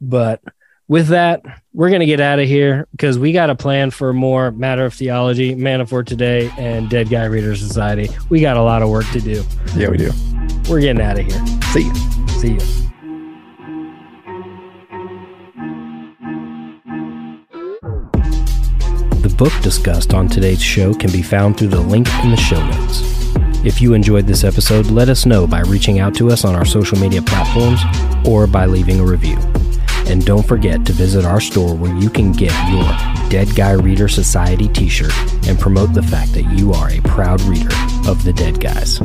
[0.00, 0.42] But
[0.88, 1.42] with that,
[1.72, 4.84] we're going to get out of here because we got a plan for more Matter
[4.84, 8.08] of Theology, Mana for Today, and Dead Guy Reader Society.
[8.28, 9.44] We got a lot of work to do.
[9.74, 10.10] yeah, we do.
[10.68, 11.46] We're getting out of here.
[11.72, 11.94] See you.
[12.28, 12.93] See you.
[19.24, 22.62] The book discussed on today's show can be found through the link in the show
[22.62, 23.00] notes.
[23.64, 26.66] If you enjoyed this episode, let us know by reaching out to us on our
[26.66, 27.80] social media platforms
[28.28, 29.38] or by leaving a review.
[30.06, 32.84] And don't forget to visit our store where you can get your
[33.30, 35.14] Dead Guy Reader Society t shirt
[35.48, 37.74] and promote the fact that you are a proud reader
[38.06, 39.00] of the Dead Guys.